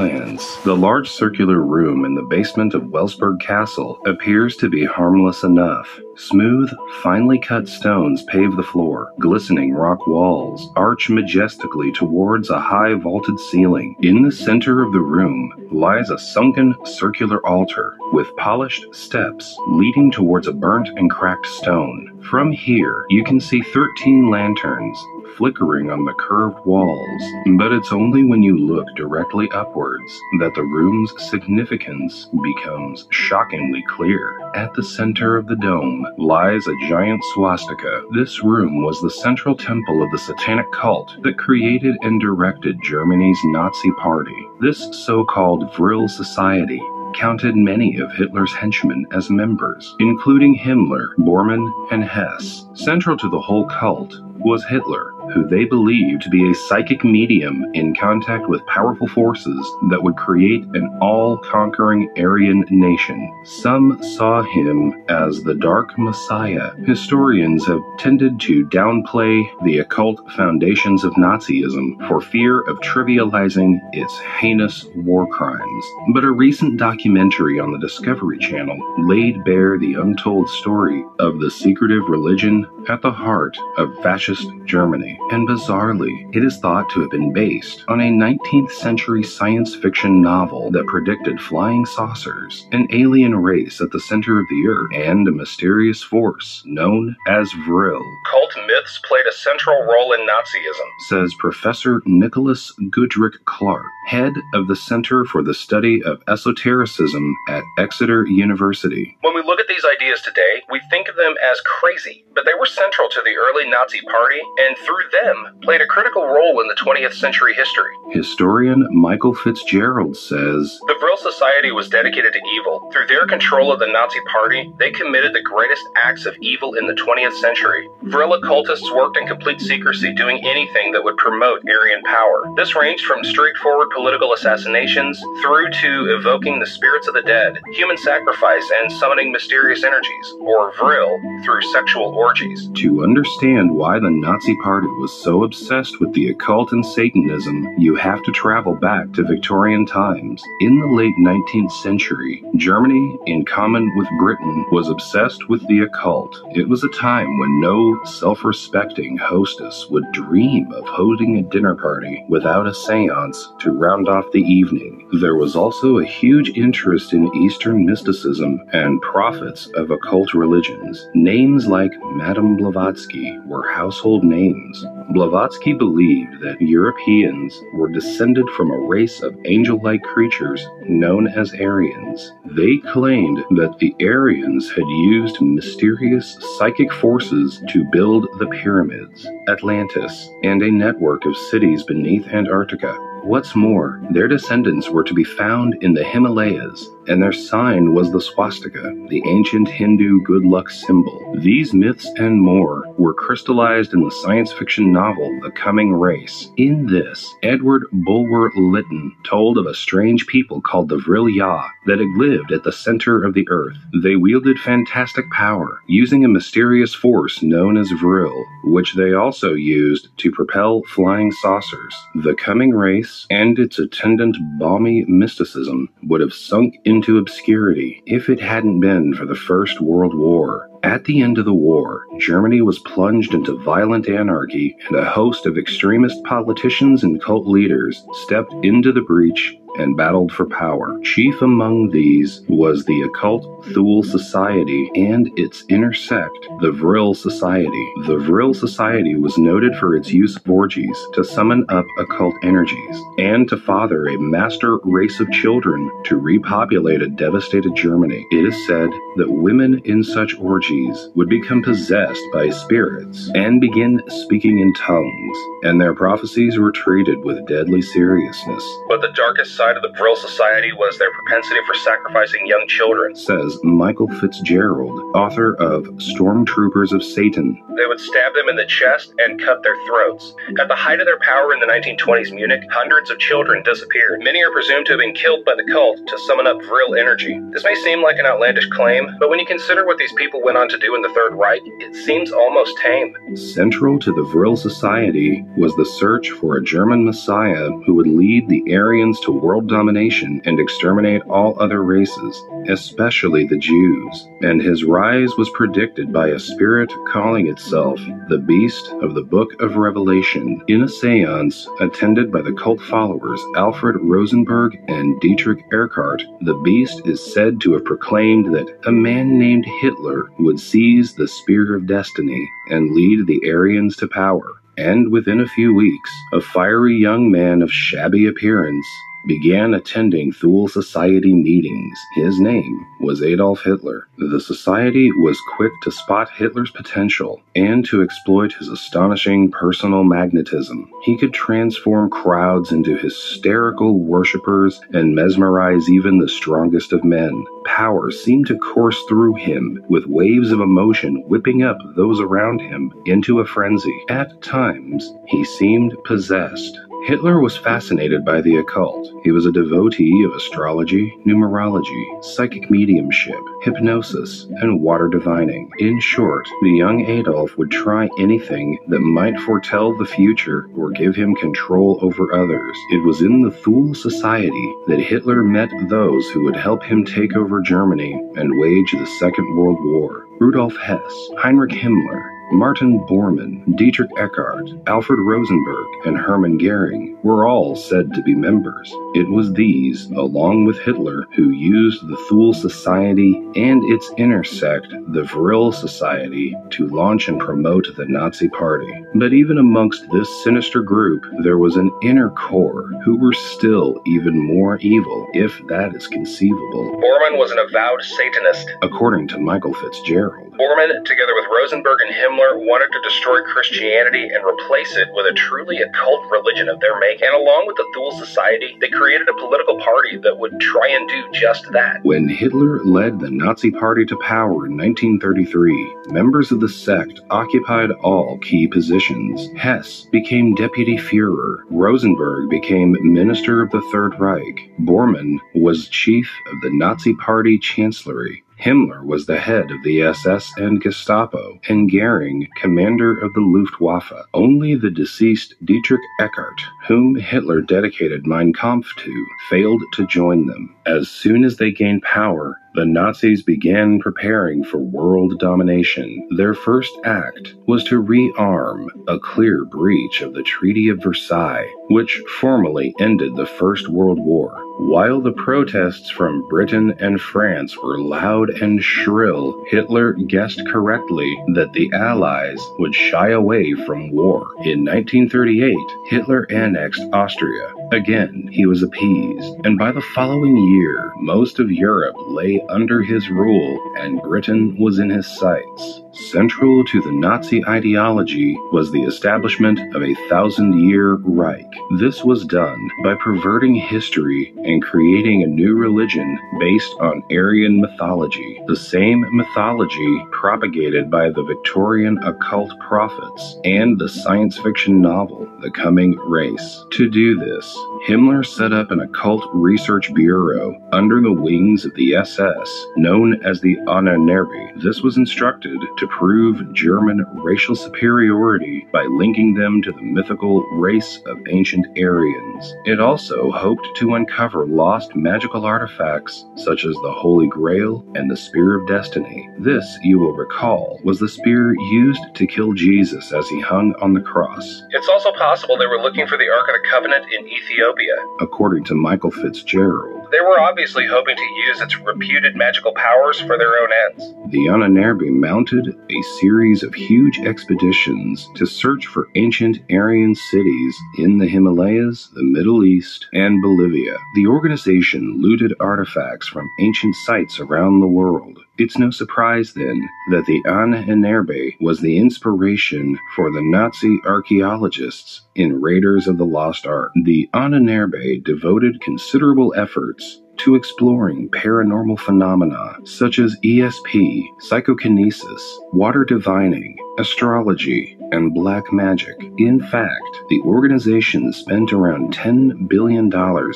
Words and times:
glance, 0.00 0.56
the 0.64 0.74
large 0.74 1.10
circular 1.10 1.60
room 1.60 2.06
in 2.06 2.14
the 2.14 2.22
basement 2.22 2.72
of 2.72 2.84
Wewelsburg 2.84 3.38
Castle 3.38 4.00
appears 4.06 4.56
to 4.56 4.70
be 4.70 4.82
harmless 4.82 5.42
enough. 5.42 6.00
Smooth, 6.28 6.70
finely 7.02 7.38
cut 7.38 7.66
stones 7.66 8.22
pave 8.24 8.54
the 8.54 8.62
floor. 8.62 9.10
Glistening 9.18 9.72
rock 9.72 10.06
walls 10.06 10.68
arch 10.76 11.08
majestically 11.08 11.92
towards 11.92 12.50
a 12.50 12.60
high 12.60 12.92
vaulted 12.92 13.40
ceiling. 13.40 13.96
In 14.02 14.20
the 14.20 14.30
center 14.30 14.82
of 14.82 14.92
the 14.92 15.00
room 15.00 15.50
lies 15.72 16.10
a 16.10 16.18
sunken 16.18 16.74
circular 16.84 17.44
altar 17.46 17.96
with 18.12 18.36
polished 18.36 18.94
steps 18.94 19.56
leading 19.68 20.10
towards 20.10 20.46
a 20.46 20.52
burnt 20.52 20.88
and 20.88 21.10
cracked 21.10 21.46
stone. 21.46 22.22
From 22.28 22.52
here, 22.52 23.06
you 23.08 23.24
can 23.24 23.40
see 23.40 23.62
13 23.62 24.30
lanterns 24.30 25.02
flickering 25.36 25.90
on 25.90 26.04
the 26.04 26.12
curved 26.18 26.58
walls, 26.66 27.22
but 27.56 27.72
it's 27.72 27.92
only 27.92 28.22
when 28.24 28.42
you 28.42 28.58
look 28.58 28.86
directly 28.94 29.50
upwards 29.52 30.20
that 30.38 30.52
the 30.54 30.62
room's 30.62 31.12
significance 31.30 32.28
becomes 32.42 33.06
shockingly 33.10 33.82
clear. 33.88 34.38
At 34.54 34.74
the 34.74 34.82
center 34.82 35.36
of 35.36 35.46
the 35.46 35.56
dome 35.56 36.06
lies 36.18 36.66
a 36.66 36.88
giant 36.88 37.22
swastika. 37.34 38.02
This 38.12 38.42
room 38.42 38.82
was 38.82 39.00
the 39.00 39.10
central 39.10 39.56
temple 39.56 40.02
of 40.02 40.10
the 40.10 40.18
satanic 40.18 40.70
cult 40.72 41.16
that 41.22 41.38
created 41.38 41.96
and 42.02 42.20
directed 42.20 42.82
Germany's 42.82 43.38
Nazi 43.44 43.92
party. 43.92 44.48
This 44.60 44.88
so 45.04 45.24
called 45.24 45.74
Vril 45.76 46.08
Society 46.08 46.80
counted 47.14 47.56
many 47.56 47.98
of 47.98 48.12
Hitler's 48.12 48.52
henchmen 48.52 49.06
as 49.12 49.30
members, 49.30 49.96
including 49.98 50.56
Himmler, 50.56 51.08
Bormann, 51.18 51.68
and 51.90 52.04
Hess. 52.04 52.66
Central 52.74 53.16
to 53.16 53.28
the 53.28 53.40
whole 53.40 53.66
cult 53.66 54.14
was 54.38 54.64
Hitler, 54.64 55.09
who 55.32 55.46
they 55.46 55.64
believed 55.64 56.22
to 56.22 56.30
be 56.30 56.50
a 56.50 56.54
psychic 56.54 57.04
medium 57.04 57.64
in 57.74 57.94
contact 57.94 58.48
with 58.48 58.64
powerful 58.66 59.06
forces 59.08 59.72
that 59.90 60.02
would 60.02 60.16
create 60.16 60.62
an 60.74 60.98
all 61.00 61.38
conquering 61.38 62.10
Aryan 62.16 62.64
nation. 62.70 63.30
Some 63.44 64.02
saw 64.02 64.42
him 64.42 65.04
as 65.08 65.42
the 65.42 65.54
Dark 65.54 65.98
Messiah. 65.98 66.72
Historians 66.86 67.66
have 67.66 67.80
tended 67.98 68.40
to 68.40 68.66
downplay 68.66 69.44
the 69.64 69.78
occult 69.78 70.20
foundations 70.32 71.04
of 71.04 71.12
Nazism 71.14 72.06
for 72.08 72.20
fear 72.20 72.60
of 72.62 72.78
trivializing 72.78 73.78
its 73.92 74.18
heinous 74.18 74.86
war 74.96 75.26
crimes. 75.28 75.84
But 76.12 76.24
a 76.24 76.30
recent 76.30 76.76
documentary 76.76 77.60
on 77.60 77.72
the 77.72 77.78
Discovery 77.78 78.38
Channel 78.38 78.78
laid 78.98 79.44
bare 79.44 79.78
the 79.78 79.94
untold 79.94 80.48
story 80.48 81.04
of 81.18 81.38
the 81.40 81.50
secretive 81.50 82.08
religion 82.08 82.66
at 82.88 83.02
the 83.02 83.12
heart 83.12 83.56
of 83.76 83.94
fascist 84.02 84.48
Germany 84.64 85.19
and 85.30 85.48
bizarrely, 85.48 86.34
it 86.34 86.44
is 86.44 86.58
thought 86.58 86.88
to 86.90 87.00
have 87.00 87.10
been 87.10 87.32
based 87.32 87.84
on 87.88 88.00
a 88.00 88.10
19th 88.10 88.70
century 88.72 89.22
science 89.22 89.74
fiction 89.74 90.20
novel 90.20 90.70
that 90.70 90.86
predicted 90.86 91.40
flying 91.40 91.84
saucers, 91.86 92.66
an 92.72 92.86
alien 92.90 93.36
race 93.36 93.80
at 93.80 93.90
the 93.90 94.00
center 94.00 94.40
of 94.40 94.46
the 94.48 94.66
Earth, 94.66 94.90
and 94.94 95.28
a 95.28 95.32
mysterious 95.32 96.02
force 96.02 96.62
known 96.66 97.14
as 97.28 97.52
Vril. 97.66 98.02
Cult 98.30 98.52
myths 98.66 99.00
played 99.04 99.26
a 99.26 99.32
central 99.32 99.82
role 99.82 100.12
in 100.12 100.20
Nazism, 100.20 100.88
says 101.08 101.34
Professor 101.38 102.02
Nicholas 102.06 102.72
Goodrick-Clarke, 102.90 103.86
head 104.06 104.32
of 104.54 104.66
the 104.66 104.76
Center 104.76 105.24
for 105.24 105.42
the 105.42 105.54
Study 105.54 106.02
of 106.04 106.22
Esotericism 106.28 107.36
at 107.48 107.62
Exeter 107.78 108.26
University. 108.26 109.16
When 109.20 109.34
we 109.34 109.42
look 109.42 109.60
at 109.60 109.68
these 109.68 109.84
ideas 109.84 110.22
today, 110.22 110.62
we 110.70 110.80
think 110.90 111.08
of 111.08 111.16
them 111.16 111.34
as 111.42 111.60
crazy, 111.60 112.24
but 112.34 112.44
they 112.44 112.54
were 112.58 112.66
central 112.66 113.08
to 113.08 113.22
the 113.24 113.36
early 113.36 113.68
Nazi 113.68 114.00
Party, 114.02 114.40
and 114.58 114.76
through 114.78 115.09
them, 115.10 115.58
played 115.62 115.80
a 115.80 115.86
critical 115.86 116.26
role 116.26 116.60
in 116.60 116.68
the 116.68 116.74
20th 116.74 117.14
century 117.14 117.54
history. 117.54 117.94
Historian 118.10 118.86
Michael 118.90 119.34
Fitzgerald 119.34 120.16
says 120.16 120.78
The 120.86 120.96
Vril 121.00 121.16
Society 121.16 121.72
was 121.72 121.88
dedicated 121.88 122.32
to 122.32 122.40
evil. 122.54 122.90
Through 122.92 123.06
their 123.06 123.26
control 123.26 123.72
of 123.72 123.78
the 123.78 123.86
Nazi 123.86 124.20
Party, 124.32 124.72
they 124.78 124.90
committed 124.90 125.34
the 125.34 125.42
greatest 125.42 125.84
acts 125.96 126.26
of 126.26 126.36
evil 126.40 126.74
in 126.74 126.86
the 126.86 126.94
20th 126.94 127.34
century. 127.40 127.88
Vril 128.04 128.34
occultists 128.34 128.90
worked 128.92 129.16
in 129.16 129.26
complete 129.26 129.60
secrecy, 129.60 130.12
doing 130.14 130.44
anything 130.44 130.92
that 130.92 131.04
would 131.04 131.16
promote 131.16 131.62
Aryan 131.68 132.02
power. 132.04 132.44
This 132.56 132.74
ranged 132.74 133.04
from 133.04 133.24
straightforward 133.24 133.88
political 133.94 134.32
assassinations 134.32 135.20
through 135.42 135.70
to 135.70 136.16
evoking 136.18 136.58
the 136.58 136.66
spirits 136.66 137.08
of 137.08 137.14
the 137.14 137.22
dead, 137.22 137.58
human 137.72 137.96
sacrifice, 137.98 138.68
and 138.80 138.92
summoning 138.92 139.32
mysterious 139.32 139.84
energies, 139.84 140.34
or 140.40 140.72
Vril, 140.74 141.18
through 141.44 141.62
sexual 141.72 142.14
orgies. 142.14 142.68
To 142.74 143.02
understand 143.02 143.74
why 143.74 143.98
the 143.98 144.10
Nazi 144.10 144.56
Party 144.62 144.88
was 145.00 145.22
so 145.22 145.44
obsessed 145.44 145.98
with 145.98 146.12
the 146.12 146.28
occult 146.28 146.72
and 146.72 146.84
Satanism, 146.84 147.66
you 147.78 147.96
have 147.96 148.22
to 148.22 148.32
travel 148.32 148.74
back 148.74 149.10
to 149.14 149.22
Victorian 149.22 149.86
times. 149.86 150.42
In 150.60 150.78
the 150.78 150.88
late 150.88 151.14
19th 151.18 151.72
century, 151.72 152.44
Germany, 152.56 153.18
in 153.24 153.46
common 153.46 153.90
with 153.96 154.08
Britain, 154.18 154.66
was 154.70 154.90
obsessed 154.90 155.48
with 155.48 155.66
the 155.68 155.80
occult. 155.80 156.38
It 156.54 156.68
was 156.68 156.84
a 156.84 156.90
time 156.90 157.38
when 157.38 157.60
no 157.62 158.04
self 158.04 158.44
respecting 158.44 159.16
hostess 159.16 159.86
would 159.88 160.04
dream 160.12 160.70
of 160.72 160.84
holding 160.84 161.38
a 161.38 161.42
dinner 161.42 161.74
party 161.74 162.26
without 162.28 162.66
a 162.66 162.74
seance 162.74 163.48
to 163.60 163.72
round 163.72 164.06
off 164.06 164.30
the 164.32 164.42
evening. 164.42 164.99
There 165.12 165.34
was 165.34 165.56
also 165.56 165.98
a 165.98 166.04
huge 166.04 166.56
interest 166.56 167.12
in 167.12 167.34
Eastern 167.34 167.84
mysticism 167.84 168.62
and 168.72 169.02
prophets 169.02 169.66
of 169.74 169.90
occult 169.90 170.34
religions. 170.34 171.10
Names 171.14 171.66
like 171.66 171.92
Madame 172.14 172.56
Blavatsky 172.56 173.36
were 173.40 173.68
household 173.68 174.22
names. 174.22 174.84
Blavatsky 175.10 175.72
believed 175.72 176.40
that 176.42 176.60
Europeans 176.60 177.60
were 177.74 177.88
descended 177.88 178.48
from 178.50 178.70
a 178.70 178.78
race 178.78 179.20
of 179.20 179.36
angel 179.46 179.80
like 179.82 180.02
creatures 180.04 180.64
known 180.84 181.26
as 181.26 181.54
Aryans. 181.54 182.32
They 182.44 182.78
claimed 182.78 183.38
that 183.56 183.78
the 183.80 183.96
Aryans 184.00 184.70
had 184.70 184.86
used 184.86 185.42
mysterious 185.42 186.38
psychic 186.56 186.92
forces 186.92 187.60
to 187.70 187.84
build 187.90 188.28
the 188.38 188.46
pyramids, 188.46 189.26
Atlantis, 189.48 190.30
and 190.44 190.62
a 190.62 190.70
network 190.70 191.26
of 191.26 191.36
cities 191.36 191.82
beneath 191.82 192.28
Antarctica. 192.28 192.96
What's 193.22 193.54
more, 193.54 194.00
their 194.10 194.28
descendants 194.28 194.88
were 194.88 195.04
to 195.04 195.14
be 195.14 195.24
found 195.24 195.76
in 195.82 195.92
the 195.92 196.02
Himalayas, 196.02 196.88
and 197.06 197.22
their 197.22 197.32
sign 197.32 197.92
was 197.92 198.10
the 198.10 198.20
swastika, 198.20 198.94
the 199.08 199.22
ancient 199.26 199.68
Hindu 199.68 200.22
good 200.22 200.44
luck 200.44 200.70
symbol. 200.70 201.36
These 201.38 201.74
myths 201.74 202.08
and 202.16 202.40
more 202.40 202.82
were 202.98 203.14
crystallized 203.14 203.92
in 203.92 204.02
the 204.02 204.10
science 204.10 204.52
fiction 204.52 204.92
novel 204.92 205.38
The 205.42 205.50
Coming 205.50 205.92
Race. 205.92 206.50
In 206.56 206.86
this, 206.86 207.28
Edward 207.42 207.86
Bulwer 207.92 208.50
Lytton 208.56 209.14
told 209.24 209.58
of 209.58 209.66
a 209.66 209.74
strange 209.74 210.26
people 210.26 210.60
called 210.60 210.88
the 210.88 210.98
Vril 210.98 211.28
Ya 211.28 211.68
that 211.86 211.98
had 211.98 212.16
lived 212.16 212.52
at 212.52 212.64
the 212.64 212.72
center 212.72 213.22
of 213.22 213.34
the 213.34 213.46
earth. 213.50 213.76
They 214.02 214.16
wielded 214.16 214.58
fantastic 214.58 215.30
power, 215.30 215.80
using 215.86 216.24
a 216.24 216.28
mysterious 216.28 216.94
force 216.94 217.42
known 217.42 217.76
as 217.76 217.90
Vril, 218.00 218.44
which 218.64 218.94
they 218.94 219.12
also 219.12 219.52
used 219.54 220.08
to 220.18 220.30
propel 220.30 220.82
flying 220.88 221.32
saucers. 221.32 221.94
The 222.14 222.34
Coming 222.34 222.70
Race 222.70 223.09
and 223.30 223.58
its 223.58 223.78
attendant 223.78 224.36
balmy 224.58 225.04
mysticism 225.06 225.88
would 226.04 226.20
have 226.20 226.32
sunk 226.32 226.76
into 226.84 227.18
obscurity 227.18 228.02
if 228.06 228.28
it 228.28 228.40
hadn't 228.40 228.80
been 228.80 229.14
for 229.14 229.26
the 229.26 229.34
First 229.34 229.80
World 229.80 230.14
War. 230.14 230.68
At 230.82 231.04
the 231.04 231.20
end 231.20 231.38
of 231.38 231.44
the 231.44 231.52
war, 231.52 232.06
Germany 232.18 232.62
was 232.62 232.78
plunged 232.80 233.34
into 233.34 233.62
violent 233.62 234.08
anarchy, 234.08 234.76
and 234.88 234.96
a 234.96 235.04
host 235.04 235.44
of 235.46 235.58
extremist 235.58 236.22
politicians 236.24 237.04
and 237.04 237.20
cult 237.20 237.46
leaders 237.46 238.02
stepped 238.24 238.54
into 238.62 238.90
the 238.92 239.02
breach 239.02 239.54
and 239.80 239.96
battled 239.96 240.30
for 240.32 240.46
power. 240.46 240.98
Chief 241.02 241.40
among 241.42 241.90
these 241.90 242.42
was 242.48 242.84
the 242.84 243.02
occult 243.02 243.64
Thule 243.72 244.02
Society 244.02 244.90
and 244.94 245.30
its 245.38 245.64
inner 245.68 245.92
sect, 245.92 246.48
the 246.60 246.72
Vril 246.72 247.14
Society. 247.14 247.92
The 248.06 248.18
Vril 248.18 248.54
Society 248.54 249.16
was 249.16 249.36
noted 249.38 249.74
for 249.76 249.96
its 249.96 250.12
use 250.12 250.36
of 250.36 250.48
orgies 250.48 250.98
to 251.14 251.24
summon 251.24 251.64
up 251.68 251.86
occult 251.98 252.34
energies 252.42 253.00
and 253.18 253.48
to 253.48 253.56
father 253.56 254.06
a 254.06 254.18
master 254.18 254.78
race 254.84 255.20
of 255.20 255.30
children 255.32 255.90
to 256.04 256.16
repopulate 256.16 257.02
a 257.02 257.08
devastated 257.08 257.74
Germany. 257.74 258.26
It 258.30 258.46
is 258.46 258.66
said 258.66 258.90
that 259.16 259.30
women 259.30 259.80
in 259.84 260.02
such 260.04 260.36
orgies 260.38 261.08
would 261.14 261.28
become 261.28 261.62
possessed 261.62 262.22
by 262.32 262.50
spirits 262.50 263.30
and 263.34 263.60
begin 263.60 264.02
speaking 264.08 264.58
in 264.58 264.72
tongues, 264.74 265.38
and 265.62 265.80
their 265.80 265.94
prophecies 265.94 266.58
were 266.58 266.72
treated 266.72 267.18
with 267.24 267.46
deadly 267.46 267.82
seriousness. 267.82 268.64
But 268.88 269.00
the 269.00 269.12
darkest 269.12 269.56
side 269.56 269.69
of 269.76 269.82
the 269.82 269.92
Vril 269.96 270.16
Society 270.16 270.72
was 270.72 270.98
their 270.98 271.12
propensity 271.12 271.60
for 271.66 271.74
sacrificing 271.74 272.46
young 272.46 272.66
children. 272.68 273.14
Says 273.14 273.58
Michael 273.62 274.08
Fitzgerald, 274.20 274.98
author 275.14 275.54
of 275.54 275.84
Stormtroopers 275.96 276.92
of 276.92 277.04
Satan. 277.04 277.62
They 277.76 277.86
would 277.86 278.00
stab 278.00 278.34
them 278.34 278.48
in 278.48 278.56
the 278.56 278.66
chest 278.66 279.12
and 279.18 279.40
cut 279.40 279.62
their 279.62 279.76
throats. 279.86 280.34
At 280.58 280.68
the 280.68 280.74
height 280.76 281.00
of 281.00 281.06
their 281.06 281.18
power 281.20 281.52
in 281.52 281.60
the 281.60 281.66
1920s 281.66 282.32
Munich, 282.32 282.62
hundreds 282.70 283.10
of 283.10 283.18
children 283.18 283.62
disappeared. 283.62 284.22
Many 284.22 284.42
are 284.42 284.52
presumed 284.52 284.86
to 284.86 284.92
have 284.92 285.00
been 285.00 285.14
killed 285.14 285.44
by 285.44 285.54
the 285.54 285.70
cult 285.72 285.98
to 286.06 286.18
summon 286.26 286.46
up 286.46 286.60
Vril 286.62 286.94
energy. 286.94 287.40
This 287.52 287.64
may 287.64 287.74
seem 287.76 288.02
like 288.02 288.18
an 288.18 288.26
outlandish 288.26 288.68
claim, 288.70 289.08
but 289.18 289.30
when 289.30 289.38
you 289.38 289.46
consider 289.46 289.86
what 289.86 289.98
these 289.98 290.12
people 290.14 290.42
went 290.42 290.58
on 290.58 290.68
to 290.68 290.78
do 290.78 290.94
in 290.94 291.02
the 291.02 291.12
Third 291.14 291.34
Reich, 291.34 291.62
it 291.64 291.94
seems 292.04 292.32
almost 292.32 292.76
tame. 292.78 293.14
Central 293.34 293.98
to 293.98 294.12
the 294.12 294.24
Vril 294.24 294.56
Society 294.56 295.44
was 295.56 295.74
the 295.76 295.84
search 295.84 296.30
for 296.30 296.56
a 296.56 296.64
German 296.64 297.04
Messiah 297.04 297.70
who 297.84 297.94
would 297.94 298.06
lead 298.06 298.48
the 298.48 298.62
Aryans 298.74 299.20
to 299.20 299.38
world 299.50 299.68
domination 299.68 300.40
and 300.44 300.60
exterminate 300.60 301.22
all 301.22 301.60
other 301.60 301.82
races, 301.82 302.40
especially 302.68 303.48
the 303.48 303.58
Jews. 303.58 304.28
And 304.42 304.62
his 304.62 304.84
rise 304.84 305.32
was 305.36 305.50
predicted 305.54 306.12
by 306.12 306.28
a 306.28 306.38
spirit 306.38 306.92
calling 307.08 307.48
itself 307.48 307.98
the 308.28 308.38
Beast 308.38 308.92
of 309.02 309.16
the 309.16 309.24
Book 309.24 309.60
of 309.60 309.74
Revelation 309.74 310.62
in 310.68 310.84
a 310.84 310.88
seance 310.88 311.68
attended 311.80 312.30
by 312.30 312.42
the 312.42 312.52
cult 312.52 312.80
followers 312.82 313.42
Alfred 313.56 313.96
Rosenberg 314.00 314.78
and 314.86 315.20
Dietrich 315.20 315.68
Eckart. 315.72 316.22
The 316.42 316.60
beast 316.62 317.04
is 317.04 317.20
said 317.34 317.60
to 317.62 317.72
have 317.72 317.84
proclaimed 317.84 318.54
that 318.54 318.72
a 318.86 318.92
man 318.92 319.36
named 319.36 319.66
Hitler 319.80 320.30
would 320.38 320.60
seize 320.60 321.12
the 321.12 321.26
spear 321.26 321.74
of 321.74 321.88
destiny 321.88 322.48
and 322.70 322.94
lead 322.94 323.26
the 323.26 323.50
Aryans 323.50 323.96
to 323.96 324.06
power 324.06 324.60
and 324.78 325.10
within 325.10 325.40
a 325.40 325.48
few 325.48 325.74
weeks, 325.74 326.10
a 326.32 326.40
fiery 326.40 326.96
young 326.96 327.30
man 327.30 327.60
of 327.60 327.70
shabby 327.70 328.26
appearance 328.26 328.86
began 329.26 329.74
attending 329.74 330.32
Thule 330.32 330.68
Society 330.68 331.32
meetings. 331.32 331.98
His 332.14 332.40
name 332.40 332.86
was 333.00 333.22
Adolf 333.22 333.62
Hitler. 333.62 334.08
The 334.18 334.40
Society 334.40 335.10
was 335.12 335.38
quick 335.56 335.72
to 335.82 335.90
spot 335.90 336.30
Hitler's 336.30 336.70
potential 336.70 337.40
and 337.54 337.84
to 337.86 338.02
exploit 338.02 338.52
his 338.52 338.68
astonishing 338.68 339.50
personal 339.50 340.04
magnetism. 340.04 340.90
He 341.02 341.16
could 341.16 341.32
transform 341.32 342.10
crowds 342.10 342.72
into 342.72 342.96
hysterical 342.96 343.98
worshippers 343.98 344.80
and 344.92 345.14
mesmerize 345.14 345.88
even 345.88 346.18
the 346.18 346.28
strongest 346.28 346.92
of 346.92 347.04
men. 347.04 347.44
Power 347.64 348.10
seemed 348.10 348.46
to 348.46 348.58
course 348.58 349.00
through 349.08 349.34
him, 349.34 349.84
with 349.88 350.06
waves 350.06 350.50
of 350.50 350.60
emotion 350.60 351.22
whipping 351.28 351.62
up 351.62 351.78
those 351.96 352.20
around 352.20 352.60
him 352.60 352.92
into 353.06 353.40
a 353.40 353.46
frenzy. 353.46 354.04
At 354.08 354.40
times, 354.42 355.12
he 355.26 355.44
seemed 355.44 355.94
possessed 356.04 356.78
Hitler 357.04 357.40
was 357.40 357.56
fascinated 357.56 358.26
by 358.26 358.42
the 358.42 358.56
occult. 358.56 359.08
He 359.24 359.30
was 359.30 359.46
a 359.46 359.52
devotee 359.52 360.22
of 360.24 360.32
astrology, 360.32 361.16
numerology, 361.26 362.24
psychic 362.24 362.70
mediumship, 362.70 363.40
hypnosis, 363.62 364.44
and 364.60 364.82
water 364.82 365.08
divining. 365.08 365.70
In 365.78 365.98
short, 365.98 366.46
the 366.62 366.70
young 366.70 367.06
Adolf 367.06 367.56
would 367.56 367.70
try 367.70 368.08
anything 368.18 368.78
that 368.88 369.00
might 369.00 369.38
foretell 369.40 369.96
the 369.96 370.04
future 370.04 370.68
or 370.76 370.90
give 370.90 371.16
him 371.16 371.34
control 371.36 371.98
over 372.02 372.34
others. 372.34 372.76
It 372.90 373.02
was 373.06 373.22
in 373.22 373.42
the 373.42 373.50
Thule 373.50 373.94
Society 373.94 374.74
that 374.86 375.00
Hitler 375.00 375.42
met 375.42 375.70
those 375.88 376.28
who 376.30 376.44
would 376.44 376.56
help 376.56 376.82
him 376.82 377.04
take 377.04 377.34
over 377.34 377.62
Germany 377.62 378.12
and 378.36 378.60
wage 378.60 378.92
the 378.92 379.06
Second 379.18 379.56
World 379.56 379.78
War. 379.80 380.26
Rudolf 380.38 380.76
Hess, 380.76 381.30
Heinrich 381.38 381.72
Himmler, 381.72 382.39
Martin 382.52 382.98
Bormann, 383.06 383.76
Dietrich 383.76 384.10
Eckart, 384.18 384.82
Alfred 384.88 385.20
Rosenberg, 385.20 385.86
and 386.04 386.18
Hermann 386.18 386.58
Goering 386.58 387.16
were 387.22 387.46
all 387.46 387.76
said 387.76 388.12
to 388.12 388.22
be 388.22 388.34
members. 388.34 388.90
It 389.14 389.28
was 389.28 389.52
these, 389.52 390.06
along 390.10 390.64
with 390.64 390.78
Hitler, 390.80 391.26
who 391.36 391.50
used 391.50 392.06
the 392.08 392.16
Thule 392.28 392.52
Society 392.52 393.34
and 393.54 393.84
its 393.84 394.10
intersect, 394.16 394.88
the 395.12 395.22
Vril 395.24 395.70
Society, 395.70 396.56
to 396.70 396.88
launch 396.88 397.28
and 397.28 397.38
promote 397.38 397.86
the 397.96 398.06
Nazi 398.06 398.48
Party. 398.48 398.92
But 399.14 399.32
even 399.32 399.58
amongst 399.58 400.10
this 400.10 400.28
sinister 400.42 400.82
group, 400.82 401.24
there 401.44 401.58
was 401.58 401.76
an 401.76 401.90
inner 402.02 402.30
core 402.30 402.88
who 403.04 403.16
were 403.16 403.32
still 403.32 404.00
even 404.06 404.36
more 404.36 404.78
evil, 404.78 405.28
if 405.34 405.60
that 405.68 405.94
is 405.94 406.08
conceivable. 406.08 407.00
Bormann 407.00 407.38
was 407.38 407.52
an 407.52 407.58
avowed 407.58 408.02
Satanist. 408.02 408.70
According 408.82 409.28
to 409.28 409.38
Michael 409.38 409.74
Fitzgerald, 409.74 410.52
Bormann, 410.58 411.04
together 411.04 411.34
with 411.34 411.46
Rosenberg 411.50 412.00
and 412.02 412.14
Himmler, 412.14 412.39
wanted 412.40 412.92
to 412.92 413.00
destroy 413.02 413.42
Christianity 413.42 414.28
and 414.28 414.44
replace 414.44 414.96
it 414.96 415.08
with 415.12 415.26
a 415.26 415.34
truly 415.34 415.78
occult 415.78 416.30
religion 416.30 416.68
of 416.68 416.80
their 416.80 416.98
making. 416.98 417.26
And 417.26 417.36
along 417.36 417.66
with 417.66 417.76
the 417.76 417.88
Thule 417.94 418.12
Society, 418.12 418.76
they 418.80 418.88
created 418.88 419.28
a 419.28 419.34
political 419.34 419.78
party 419.78 420.18
that 420.18 420.38
would 420.38 420.58
try 420.60 420.88
and 420.88 421.08
do 421.08 421.30
just 421.32 421.70
that. 421.72 422.00
When 422.02 422.28
Hitler 422.28 422.84
led 422.84 423.20
the 423.20 423.30
Nazi 423.30 423.70
Party 423.70 424.04
to 424.06 424.18
power 424.18 424.66
in 424.66 424.76
1933, 424.76 425.96
members 426.08 426.52
of 426.52 426.60
the 426.60 426.68
sect 426.68 427.20
occupied 427.30 427.90
all 428.02 428.38
key 428.38 428.66
positions. 428.66 429.48
Hess 429.58 430.06
became 430.12 430.54
deputy 430.54 430.96
Fuhrer, 430.96 431.58
Rosenberg 431.70 432.50
became 432.50 432.96
minister 433.00 433.62
of 433.62 433.70
the 433.70 433.82
Third 433.92 434.18
Reich, 434.18 434.70
Bormann 434.80 435.38
was 435.54 435.88
chief 435.88 436.30
of 436.52 436.60
the 436.62 436.70
Nazi 436.76 437.14
Party 437.14 437.58
chancellery, 437.58 438.42
Himmler 438.60 439.02
was 439.02 439.24
the 439.24 439.38
head 439.38 439.70
of 439.70 439.82
the 439.84 440.02
SS 440.02 440.52
and 440.58 440.82
Gestapo, 440.82 441.58
and 441.70 441.90
Goering 441.90 442.46
commander 442.60 443.16
of 443.18 443.32
the 443.32 443.40
Luftwaffe. 443.40 444.12
Only 444.34 444.74
the 444.74 444.90
deceased 444.90 445.54
Dietrich 445.64 446.02
Eckart, 446.20 446.60
whom 446.86 447.14
Hitler 447.14 447.62
dedicated 447.62 448.26
Mein 448.26 448.52
Kampf 448.52 448.94
to, 448.98 449.26
failed 449.48 449.82
to 449.94 450.06
join 450.08 450.46
them. 450.46 450.76
As 450.84 451.08
soon 451.08 451.42
as 451.42 451.56
they 451.56 451.70
gained 451.70 452.02
power, 452.02 452.54
the 452.74 452.86
Nazis 452.86 453.42
began 453.42 453.98
preparing 453.98 454.62
for 454.62 454.78
world 454.78 455.38
domination. 455.40 456.28
Their 456.36 456.54
first 456.54 456.92
act 457.04 457.54
was 457.66 457.82
to 457.84 458.02
rearm, 458.02 458.86
a 459.08 459.18
clear 459.18 459.64
breach 459.64 460.20
of 460.20 460.34
the 460.34 460.42
Treaty 460.42 460.88
of 460.88 461.02
Versailles, 461.02 461.68
which 461.88 462.22
formally 462.40 462.94
ended 463.00 463.34
the 463.34 463.46
First 463.46 463.88
World 463.88 464.18
War. 464.20 464.56
While 464.78 465.20
the 465.20 465.32
protests 465.32 466.10
from 466.10 466.48
Britain 466.48 466.94
and 467.00 467.20
France 467.20 467.76
were 467.76 468.00
loud 468.00 468.50
and 468.50 468.82
shrill, 468.82 469.64
Hitler 469.68 470.12
guessed 470.12 470.66
correctly 470.68 471.36
that 471.54 471.72
the 471.72 471.90
Allies 471.92 472.60
would 472.78 472.94
shy 472.94 473.30
away 473.30 473.74
from 473.74 474.10
war. 474.12 474.48
In 474.64 474.84
1938, 474.84 475.76
Hitler 476.06 476.46
annexed 476.50 477.02
Austria. 477.12 477.72
Again, 477.92 478.48
he 478.52 478.64
was 478.66 478.82
appeased, 478.82 479.54
and 479.64 479.76
by 479.76 479.90
the 479.90 480.00
following 480.14 480.56
year, 480.56 481.12
most 481.18 481.58
of 481.58 481.70
Europe 481.70 482.14
lay 482.28 482.59
under 482.68 483.02
his 483.02 483.30
rule, 483.30 483.78
and 483.98 484.22
Britain 484.22 484.76
was 484.78 484.98
in 484.98 485.10
his 485.10 485.26
sights. 485.26 486.02
Central 486.30 486.84
to 486.84 487.00
the 487.00 487.12
Nazi 487.12 487.64
ideology 487.66 488.56
was 488.72 488.90
the 488.90 489.02
establishment 489.02 489.78
of 489.94 490.02
a 490.02 490.14
thousand 490.28 490.88
year 490.88 491.14
Reich. 491.14 491.66
This 491.98 492.22
was 492.24 492.44
done 492.44 492.90
by 493.02 493.14
perverting 493.14 493.74
history 493.74 494.52
and 494.64 494.82
creating 494.82 495.42
a 495.42 495.46
new 495.46 495.74
religion 495.74 496.38
based 496.58 496.94
on 497.00 497.22
Aryan 497.30 497.80
mythology, 497.80 498.60
the 498.66 498.76
same 498.76 499.24
mythology 499.36 500.26
propagated 500.32 501.10
by 501.10 501.30
the 501.30 501.42
Victorian 501.42 502.18
occult 502.18 502.72
prophets 502.80 503.56
and 503.64 503.98
the 503.98 504.08
science 504.08 504.58
fiction 504.58 505.00
novel 505.00 505.48
The 505.60 505.70
Coming 505.70 506.16
Race. 506.16 506.84
To 506.92 507.08
do 507.08 507.38
this, 507.38 507.76
Himmler 508.06 508.44
set 508.44 508.72
up 508.72 508.90
an 508.90 509.00
occult 509.00 509.48
research 509.52 510.12
bureau 510.14 510.76
under 510.92 511.20
the 511.20 511.32
wings 511.32 511.84
of 511.84 511.94
the 511.94 512.14
SS, 512.14 512.49
known 512.96 513.42
as 513.44 513.60
the 513.60 513.76
Ahnenerbe. 513.86 514.82
This 514.82 515.02
was 515.02 515.16
instructed 515.16 515.78
to 515.98 516.06
prove 516.08 516.72
German 516.72 517.24
racial 517.34 517.74
superiority 517.74 518.86
by 518.92 519.04
linking 519.04 519.54
them 519.54 519.82
to 519.82 519.92
the 519.92 520.02
mythical 520.02 520.62
race 520.72 521.20
of 521.26 521.38
ancient 521.48 521.86
Aryans. 521.98 522.74
It 522.84 523.00
also 523.00 523.50
hoped 523.50 523.86
to 523.96 524.14
uncover 524.14 524.66
lost 524.66 525.14
magical 525.14 525.64
artifacts 525.64 526.46
such 526.56 526.84
as 526.84 526.94
the 526.94 527.12
Holy 527.12 527.48
Grail 527.48 528.04
and 528.14 528.30
the 528.30 528.36
Spear 528.36 528.80
of 528.80 528.88
Destiny. 528.88 529.48
This, 529.58 529.98
you 530.02 530.18
will 530.18 530.32
recall, 530.32 531.00
was 531.04 531.18
the 531.18 531.28
spear 531.28 531.74
used 531.92 532.22
to 532.34 532.46
kill 532.46 532.72
Jesus 532.72 533.32
as 533.32 533.46
he 533.48 533.60
hung 533.60 533.94
on 534.00 534.14
the 534.14 534.20
cross. 534.20 534.82
It's 534.90 535.08
also 535.08 535.32
possible 535.32 535.76
they 535.76 535.86
were 535.86 536.00
looking 536.00 536.26
for 536.26 536.36
the 536.36 536.48
Ark 536.48 536.68
of 536.68 536.74
the 536.74 536.88
Covenant 536.88 537.24
in 537.32 537.46
Ethiopia. 537.46 538.14
According 538.40 538.84
to 538.84 538.94
Michael 538.94 539.30
Fitzgerald, 539.30 540.19
they 540.30 540.40
were 540.40 540.60
obviously 540.60 541.06
hoping 541.06 541.36
to 541.36 541.42
use 541.66 541.80
its 541.80 541.98
reputed 541.98 542.56
magical 542.56 542.92
powers 542.92 543.40
for 543.40 543.58
their 543.58 543.80
own 543.80 543.88
ends. 544.06 544.52
The 544.52 544.66
Ahnenerbe 544.68 545.30
mounted 545.30 545.88
a 545.88 546.22
series 546.40 546.82
of 546.82 546.94
huge 546.94 547.38
expeditions 547.40 548.48
to 548.56 548.66
search 548.66 549.06
for 549.06 549.28
ancient 549.34 549.78
Aryan 549.90 550.34
cities 550.34 550.96
in 551.18 551.38
the 551.38 551.48
Himalayas, 551.48 552.28
the 552.34 552.42
Middle 552.42 552.84
East, 552.84 553.26
and 553.32 553.60
Bolivia. 553.62 554.16
The 554.34 554.46
organization 554.46 555.40
looted 555.40 555.74
artifacts 555.80 556.48
from 556.48 556.68
ancient 556.80 557.14
sites 557.26 557.60
around 557.60 558.00
the 558.00 558.06
world. 558.06 558.58
It's 558.80 558.96
no 558.96 559.10
surprise 559.10 559.74
then 559.74 560.08
that 560.30 560.46
the 560.46 560.62
Ahnenerbe 560.62 561.76
was 561.82 562.00
the 562.00 562.16
inspiration 562.16 563.18
for 563.36 563.52
the 563.52 563.60
Nazi 563.60 564.18
archaeologists 564.24 565.42
in 565.54 565.82
Raiders 565.82 566.26
of 566.26 566.38
the 566.38 566.46
Lost 566.46 566.86
Ark. 566.86 567.12
The 567.24 567.46
Ahnenerbe 567.52 568.42
devoted 568.42 569.02
considerable 569.02 569.74
efforts 569.76 570.40
to 570.60 570.76
exploring 570.76 571.50
paranormal 571.50 572.18
phenomena 572.20 572.96
such 573.04 573.38
as 573.38 573.54
ESP, 573.62 574.44
psychokinesis, 574.60 575.78
water 575.92 576.24
divining, 576.24 576.96
astrology, 577.20 578.16
and 578.32 578.54
black 578.54 578.92
magic. 578.92 579.36
In 579.58 579.80
fact, 579.80 580.38
the 580.48 580.60
organization 580.62 581.52
spent 581.52 581.92
around 581.92 582.34
$10 582.34 582.88
billion 582.88 583.26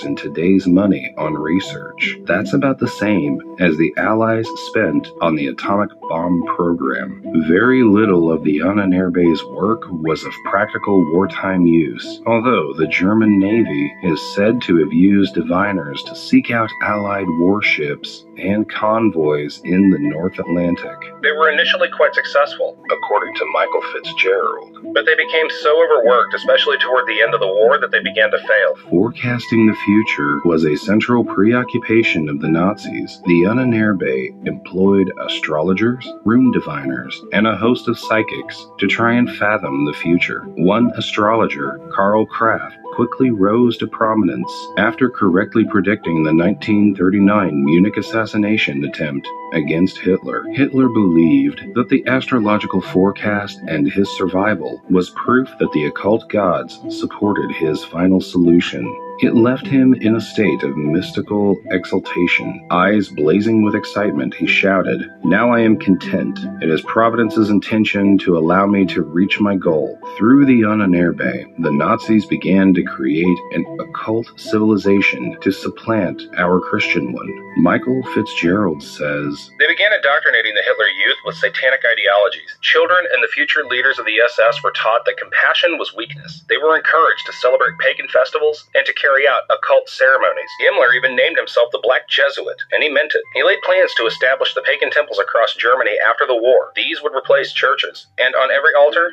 in 0.05 0.17
today's 0.17 0.67
money 0.67 1.15
on 1.19 1.35
research. 1.35 2.17
That's 2.23 2.53
about 2.53 2.79
the 2.79 2.89
same 2.89 3.41
as 3.61 3.77
the 3.77 3.93
Allies 3.97 4.49
spent 4.69 5.09
on 5.21 5.37
the 5.37 5.49
atomic 5.49 5.91
bomb 6.09 6.43
program. 6.57 7.23
Very 7.49 7.83
little 7.83 8.31
of 8.31 8.45
the 8.45 8.59
Ahnenerbe's 8.59 9.45
work 9.45 9.83
was 9.91 10.25
of 10.25 10.33
practical 10.47 11.13
wartime 11.13 11.67
use, 11.67 12.21
although 12.27 12.73
the 12.75 12.87
German 12.87 13.39
Navy 13.39 13.93
is 14.05 14.35
said 14.35 14.63
to 14.63 14.79
have 14.79 14.93
used 14.93 15.35
diviners 15.35 16.03
to 16.05 16.17
seek 16.17 16.51
out 16.51 16.71
Allied 16.83 17.29
warships 17.29 18.25
and 18.39 18.69
convoys 18.71 19.61
in 19.65 19.91
the 19.91 19.99
North 19.99 20.39
Atlantic. 20.39 20.97
They 21.23 21.33
were 21.33 21.51
initially 21.51 21.89
quite 21.97 22.15
successful, 22.15 22.83
according 22.91 23.35
to 23.35 23.45
Michael 23.53 23.83
Fitzgerald. 23.93 24.93
But 24.93 25.07
they 25.07 25.15
became 25.15 25.51
so 25.63 25.83
overworked, 25.83 26.35
especially 26.35 26.79
toward 26.79 27.07
the 27.07 27.23
end 27.23 27.35
of 27.35 27.41
the 27.41 27.47
war, 27.47 27.79
that 27.81 27.91
they 27.91 28.01
began 28.01 28.31
to 28.31 28.39
fail. 28.39 28.91
Forecasting 28.91 29.67
the 29.67 29.77
future 29.85 30.41
was 30.45 30.65
a 30.65 30.77
central 30.77 31.25
preoccupation 31.25 32.29
of 32.29 32.41
the 32.41 32.49
Nazis. 32.49 33.21
The 33.27 33.43
Ahnenerbe 33.43 34.47
employed 34.47 35.11
astrologers, 35.27 36.07
rune 36.25 36.53
diviners, 36.53 37.21
and 37.33 37.47
a 37.47 37.57
host 37.57 37.89
of 37.89 37.99
psychics 37.99 38.67
to 38.79 38.87
try 38.87 39.15
and 39.15 39.31
fathom 39.37 39.85
the 39.87 39.93
future. 39.95 40.43
One 40.57 40.91
astrologer, 40.97 41.81
Karl 41.93 42.27
Krafft, 42.27 42.77
quickly 42.95 43.31
rose 43.31 43.77
to 43.77 43.89
prominence 43.89 44.53
after 44.79 45.11
correctly 45.11 45.65
predicting 45.69 46.23
the 46.23 46.33
1939 46.33 47.65
Munich 47.65 47.97
assassination 47.97 48.85
attempt 48.85 49.27
against 49.53 49.99
Hitler. 49.99 50.45
Hitler 50.53 50.89
believed 50.89 51.75
that 51.75 51.89
the 51.89 52.07
astrological 52.07 52.81
forecast 52.81 53.61
and 53.67 53.91
his 53.91 54.09
survival 54.17 54.81
was 54.89 55.11
proof 55.11 55.49
that 55.59 55.73
the 55.73 55.87
occult 55.87 56.29
gods 56.29 56.79
supported 56.89 57.51
his 57.51 57.83
final 57.83 58.21
solution. 58.21 58.85
It 59.21 59.37
left 59.37 59.67
him 59.67 59.95
in 59.95 60.17
a 60.17 60.21
state 60.21 60.65
of 60.65 60.77
mystical 60.77 61.57
exultation. 61.71 62.67
Eyes 62.73 63.09
blazing 63.09 63.63
with 63.65 63.77
excitement, 63.77 64.35
he 64.35 64.47
shouted, 64.47 65.09
Now 65.23 65.53
I 65.53 65.61
am 65.61 65.79
content. 65.79 66.41
It 66.61 66.69
is 66.69 66.83
Providence's 66.83 67.49
intention 67.49 68.19
to 68.19 68.37
allow 68.37 68.67
me 68.67 68.85
to 68.87 69.03
reach 69.03 69.39
my 69.39 69.55
goal. 69.55 69.97
Through 70.19 70.47
the 70.47 70.63
Ahnenerbe, 70.63 71.63
the 71.63 71.71
Nazis 71.71 72.27
began 72.27 72.75
to 72.75 72.83
create 72.83 73.39
an 73.53 73.65
occult 73.81 74.27
civilization 74.39 75.37
to 75.43 75.53
supplant 75.53 76.21
our 76.37 76.61
Christian 76.61 77.13
one. 77.13 77.45
Michael 77.57 78.03
Fitzgerald 78.15 78.83
says, 78.83 79.49
They 79.61 79.69
began 79.69 79.93
indoctrinating 79.93 80.55
the 80.55 80.63
Hitler 80.67 80.89
youth 80.89 81.19
with 81.25 81.37
satanic 81.37 81.83
ideologies. 81.87 82.57
Children 82.63 83.07
and 83.13 83.23
the 83.23 83.29
future 83.33 83.65
leaders 83.65 84.01
of 84.01 84.07
the 84.07 84.19
SS 84.21 84.61
were 84.65 84.73
taught 84.73 85.05
that 85.07 85.19
compassion 85.19 85.79
was 85.79 85.95
weakness. 85.95 86.45
They 86.49 86.57
were 86.57 86.77
encouraged 86.77 87.27
to 87.27 87.33
celebrate 87.33 87.79
pagan 87.79 88.09
festivals 88.09 88.65
and 88.75 88.85
to 88.85 88.93
carry 89.05 89.29
out 89.29 89.45
occult 89.53 89.89
ceremonies. 89.89 90.49
Himmler 90.65 90.97
even 90.97 91.15
named 91.15 91.37
himself 91.37 91.69
the 91.73 91.85
Black 91.85 92.09
Jesuit, 92.09 92.57
and 92.73 92.83
he 92.83 92.89
meant 92.89 93.13
it. 93.15 93.21
He 93.35 93.45
laid 93.45 93.61
plans 93.61 93.93
to 93.95 94.07
establish 94.07 94.55
the 94.55 94.63
pagan 94.65 94.91
temples 94.91 95.19
across 95.19 95.55
Germany 95.55 95.93
after 96.01 96.27
the 96.27 96.37
war. 96.37 96.73
These 96.75 97.03
would 97.03 97.13
replace 97.13 97.53
churches, 97.53 98.07
and 98.19 98.35
on 98.35 98.51
every 98.51 98.73
altar, 98.73 99.13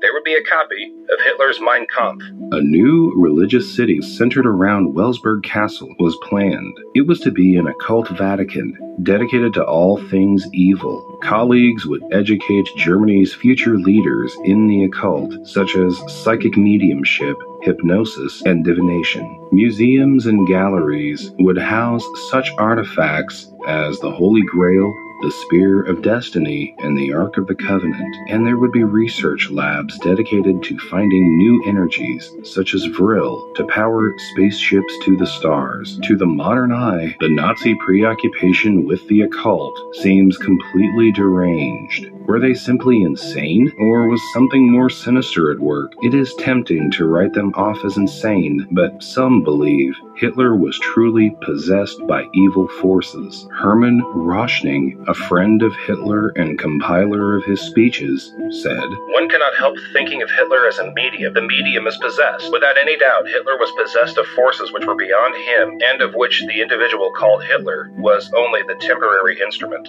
there 0.00 0.12
would 0.12 0.24
be 0.24 0.34
a 0.34 0.42
copy 0.44 0.92
of 1.10 1.20
Hitler's 1.24 1.60
Mein 1.60 1.86
Kampf. 1.86 2.24
A 2.52 2.60
new 2.60 3.12
religious 3.16 3.74
city 3.74 4.00
centered 4.00 4.46
around 4.46 4.94
Wewelsburg 4.94 5.42
Castle 5.42 5.94
was 5.98 6.16
planned. 6.22 6.76
It 6.94 7.06
was 7.06 7.20
to 7.20 7.30
be 7.30 7.56
an 7.56 7.66
occult 7.66 8.08
Vatican 8.10 8.76
dedicated 9.02 9.52
to 9.54 9.64
all 9.64 9.98
things 10.08 10.46
evil. 10.52 11.18
Colleagues 11.22 11.86
would 11.86 12.02
educate 12.12 12.68
Germany's 12.76 13.34
future 13.34 13.78
leaders 13.78 14.34
in 14.44 14.66
the 14.66 14.84
occult, 14.84 15.46
such 15.46 15.76
as 15.76 15.96
psychic 16.22 16.56
mediumship, 16.56 17.36
hypnosis, 17.62 18.42
and 18.42 18.64
divination. 18.64 19.48
Museums 19.52 20.26
and 20.26 20.46
galleries 20.46 21.32
would 21.38 21.58
house 21.58 22.04
such 22.30 22.50
artifacts 22.58 23.52
as 23.66 23.98
the 24.00 24.10
Holy 24.10 24.42
Grail, 24.42 24.92
the 25.22 25.30
Spear 25.30 25.82
of 25.82 26.02
Destiny, 26.02 26.74
and 26.78 26.96
the 26.96 27.12
Ark 27.12 27.36
of 27.36 27.46
the 27.46 27.54
Covenant, 27.54 28.16
and 28.28 28.46
there 28.46 28.58
would 28.58 28.72
be 28.72 28.84
research 28.84 29.50
labs 29.50 29.98
dedicated 29.98 30.62
to 30.62 30.78
finding 30.90 31.38
new 31.38 31.62
energies, 31.66 32.30
such 32.44 32.74
as 32.74 32.84
Vril, 32.86 33.52
to 33.54 33.64
power 33.66 34.14
spaceships 34.32 34.94
to 35.04 35.16
the 35.16 35.26
stars. 35.26 35.98
To 36.04 36.16
the 36.16 36.26
modern 36.26 36.72
eye, 36.72 37.16
the 37.20 37.28
Nazi 37.28 37.74
preoccupation 37.84 38.86
with 38.86 39.06
the 39.08 39.22
occult 39.22 39.78
seems 39.96 40.36
completely 40.38 41.12
deranged. 41.12 42.15
Were 42.26 42.40
they 42.40 42.54
simply 42.54 43.02
insane, 43.02 43.72
or 43.78 44.08
was 44.08 44.20
something 44.32 44.68
more 44.68 44.90
sinister 44.90 45.52
at 45.52 45.60
work? 45.60 45.92
It 46.02 46.12
is 46.12 46.34
tempting 46.34 46.90
to 46.92 47.06
write 47.06 47.32
them 47.34 47.52
off 47.54 47.84
as 47.84 47.96
insane, 47.96 48.66
but 48.72 49.00
some 49.00 49.44
believe 49.44 49.94
Hitler 50.16 50.56
was 50.56 50.76
truly 50.80 51.36
possessed 51.42 52.04
by 52.08 52.24
evil 52.34 52.66
forces. 52.80 53.46
Hermann 53.52 54.02
Rauschning, 54.02 55.04
a 55.06 55.14
friend 55.14 55.62
of 55.62 55.72
Hitler 55.86 56.30
and 56.30 56.58
compiler 56.58 57.36
of 57.36 57.44
his 57.44 57.60
speeches, 57.60 58.32
said, 58.50 58.88
One 59.10 59.28
cannot 59.28 59.56
help 59.56 59.76
thinking 59.92 60.20
of 60.20 60.30
Hitler 60.30 60.66
as 60.66 60.78
a 60.78 60.92
medium. 60.94 61.32
The 61.32 61.42
medium 61.42 61.86
is 61.86 61.96
possessed. 61.98 62.50
Without 62.50 62.76
any 62.76 62.96
doubt, 62.96 63.28
Hitler 63.28 63.56
was 63.56 63.70
possessed 63.78 64.18
of 64.18 64.26
forces 64.34 64.72
which 64.72 64.84
were 64.84 64.96
beyond 64.96 65.36
him, 65.36 65.78
and 65.84 66.02
of 66.02 66.14
which 66.14 66.44
the 66.48 66.60
individual 66.60 67.12
called 67.12 67.44
Hitler 67.44 67.92
was 67.96 68.32
only 68.34 68.62
the 68.62 68.74
temporary 68.80 69.40
instrument. 69.40 69.88